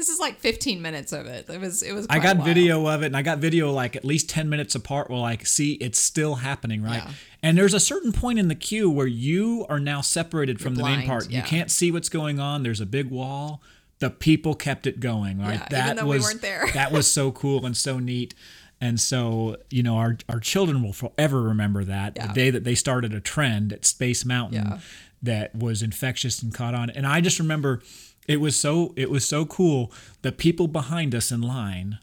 [0.00, 1.50] This is like 15 minutes of it.
[1.50, 1.82] It was.
[1.82, 2.06] It was.
[2.08, 5.10] I got video of it, and I got video like at least ten minutes apart.
[5.10, 7.02] Where like, see, it's still happening, right?
[7.04, 7.12] Yeah.
[7.42, 10.82] And there's a certain point in the queue where you are now separated from the
[10.82, 11.30] main blind, part.
[11.30, 12.62] You can't see what's going on.
[12.62, 13.60] There's a big wall.
[13.98, 15.60] The people kept it going, right?
[15.70, 16.66] Yeah, even though we weren't there.
[16.72, 18.34] that was so cool and so neat.
[18.80, 22.28] And so, you know, our our children will forever remember that Yeah.
[22.28, 24.78] the day that they started a trend at Space Mountain Yeah.
[25.22, 26.88] that was infectious and caught on.
[26.88, 27.82] And I just remember
[28.30, 29.92] it was so it was so cool.
[30.22, 31.98] The people behind us in line,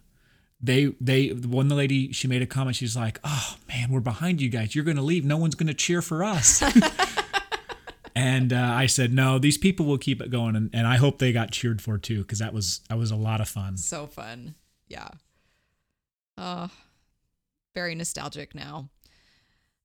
[0.59, 2.75] they they one the lady she made a comment.
[2.75, 4.75] She's like, "Oh man, we're behind you guys.
[4.75, 5.23] You're going to leave.
[5.23, 6.61] No one's going to cheer for us."
[8.15, 11.19] and uh, I said, "No, these people will keep it going." And, and I hope
[11.19, 13.77] they got cheered for too because that was that was a lot of fun.
[13.77, 14.55] So fun.
[14.89, 15.07] Yeah.
[16.37, 16.67] Uh
[17.73, 18.89] very nostalgic now.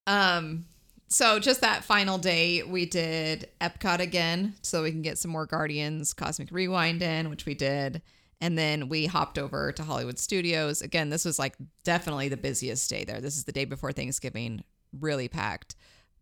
[0.08, 0.64] Um
[1.12, 5.46] so just that final day we did Epcot again so we can get some more
[5.46, 8.02] Guardians Cosmic Rewind in, which we did.
[8.40, 10.82] And then we hopped over to Hollywood Studios.
[10.82, 11.54] Again, this was like
[11.84, 13.20] definitely the busiest day there.
[13.20, 14.64] This is the day before Thanksgiving,
[14.98, 15.76] really packed.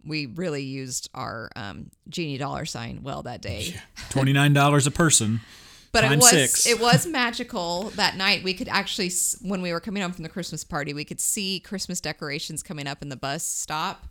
[0.04, 3.76] We really used our um, genie dollar sign well that day.
[4.10, 5.40] Twenty nine dollars a person.
[5.92, 6.66] But it was six.
[6.68, 8.44] it was magical that night.
[8.44, 9.10] We could actually,
[9.42, 12.86] when we were coming home from the Christmas party, we could see Christmas decorations coming
[12.86, 14.06] up in the bus stop.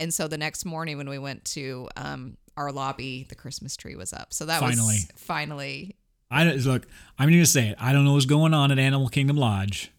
[0.00, 3.96] And so the next morning when we went to um, our lobby, the Christmas tree
[3.96, 4.32] was up.
[4.32, 4.86] So that Finally.
[4.86, 5.96] was finally
[6.30, 6.86] I look.
[7.18, 7.76] I'm going to say it.
[7.78, 9.92] I don't know what's going on at Animal Kingdom Lodge,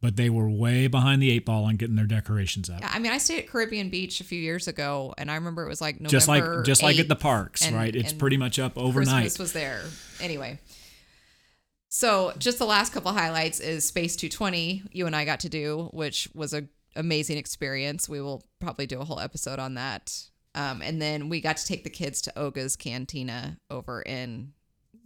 [0.00, 2.80] but they were way behind the eight ball on getting their decorations up.
[2.82, 5.68] I mean, I stayed at Caribbean Beach a few years ago, and I remember it
[5.68, 7.94] was like November just like just like at the parks, and- right?
[7.94, 9.22] It's pretty much up overnight.
[9.22, 9.82] Christmas was there.
[10.20, 10.58] Anyway.
[11.88, 15.88] So just the last couple highlights is Space 220 you and I got to do,
[15.92, 16.66] which was a
[16.96, 18.08] amazing experience.
[18.08, 20.12] We will probably do a whole episode on that.
[20.54, 24.52] Um, and then we got to take the kids to Oga's Cantina over in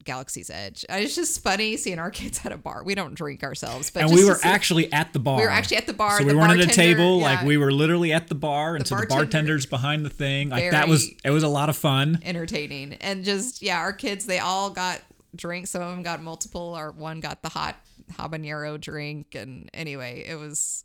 [0.05, 0.85] Galaxy's Edge.
[0.89, 2.83] It's just funny seeing our kids at a bar.
[2.85, 5.37] We don't drink ourselves, but and we were see- actually at the bar.
[5.39, 6.19] we were actually at the bar.
[6.19, 7.19] So The we weren't at a table.
[7.19, 10.49] Like we were literally at the bar, and The so the bartender's behind the thing.
[10.51, 12.21] Like that was it was a lot of fun.
[12.23, 15.01] entertaining and just yeah our kids they all got
[15.37, 17.77] drinks some of them got multiple or one got the hot
[18.13, 20.85] habanero drink and anyway it was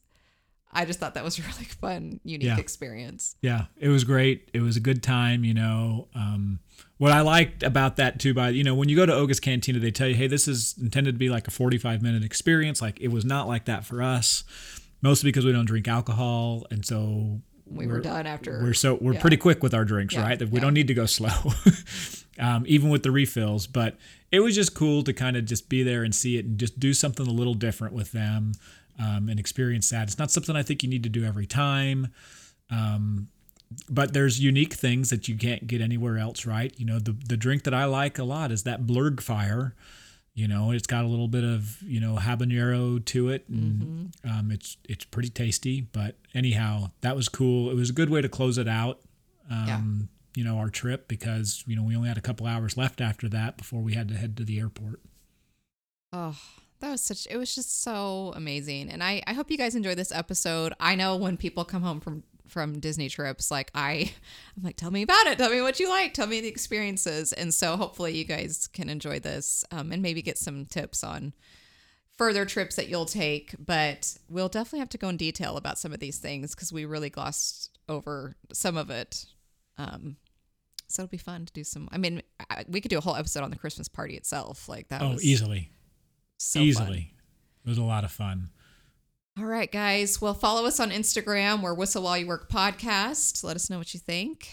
[0.71, 2.57] i just thought that was a really fun unique Yeah.
[2.57, 4.49] experience Yeah, it was great.
[4.53, 6.07] It was a good time, you know.
[6.15, 6.59] Um,
[6.97, 9.79] what I liked about that too, by you know, when you go to Oga's Cantina,
[9.79, 12.81] they tell you, hey, this is intended to be like a 45 minute experience.
[12.81, 14.43] Like it was not like that for us,
[15.01, 19.13] mostly because we don't drink alcohol, and so we were done after we're so we're
[19.13, 19.21] yeah.
[19.21, 20.39] pretty quick with our drinks, Yeah, right?
[20.39, 21.51] That we don't need to go slow,
[22.39, 23.67] um, even with the refills.
[23.67, 23.97] But
[24.31, 26.79] it was just cool to kind of just be there and see it and just
[26.79, 28.53] do something a little different with them
[28.99, 30.03] um, and experience that.
[30.03, 32.07] It's not something I think you need to do every time.
[32.69, 33.29] Um,
[33.89, 36.73] but there's unique things that you can't get anywhere else, right?
[36.77, 39.73] You know, the the drink that I like a lot is that Blurrgfire.
[40.33, 44.51] You know, it's got a little bit of you know habanero to it, and um,
[44.51, 45.81] it's it's pretty tasty.
[45.81, 47.71] But anyhow, that was cool.
[47.71, 48.99] It was a good way to close it out.
[49.49, 52.99] Um, You know, our trip because you know we only had a couple hours left
[52.99, 54.99] after that before we had to head to the airport.
[56.11, 56.37] Oh,
[56.79, 58.89] that was such it was just so amazing.
[58.89, 60.73] And I I hope you guys enjoy this episode.
[60.79, 64.11] I know when people come home from from Disney trips like I
[64.55, 65.37] I'm like tell me about it.
[65.37, 66.13] Tell me what you like.
[66.13, 67.33] Tell me the experiences.
[67.33, 71.33] And so hopefully you guys can enjoy this um, and maybe get some tips on
[72.17, 75.91] further trips that you'll take, but we'll definitely have to go in detail about some
[75.91, 79.25] of these things cuz we really glossed over some of it.
[79.77, 80.17] Um
[80.87, 81.89] so it'll be fun to do some.
[81.91, 84.69] I mean, I- we could do a whole episode on the Christmas party itself.
[84.69, 85.71] Like that Oh, was easily,
[86.37, 86.87] so Easily.
[86.87, 87.07] Fun.
[87.65, 88.49] It was a lot of fun.
[89.37, 90.21] All right, guys.
[90.21, 91.61] Well, follow us on Instagram.
[91.61, 93.43] We're Whistle While You Work Podcast.
[93.43, 94.47] Let us know what you think.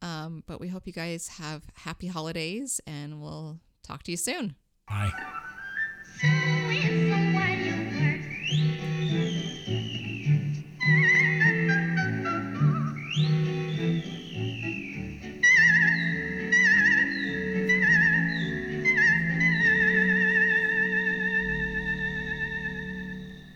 [0.00, 4.54] Um, but we hope you guys have happy holidays and we'll talk to you soon.
[4.88, 5.12] Bye.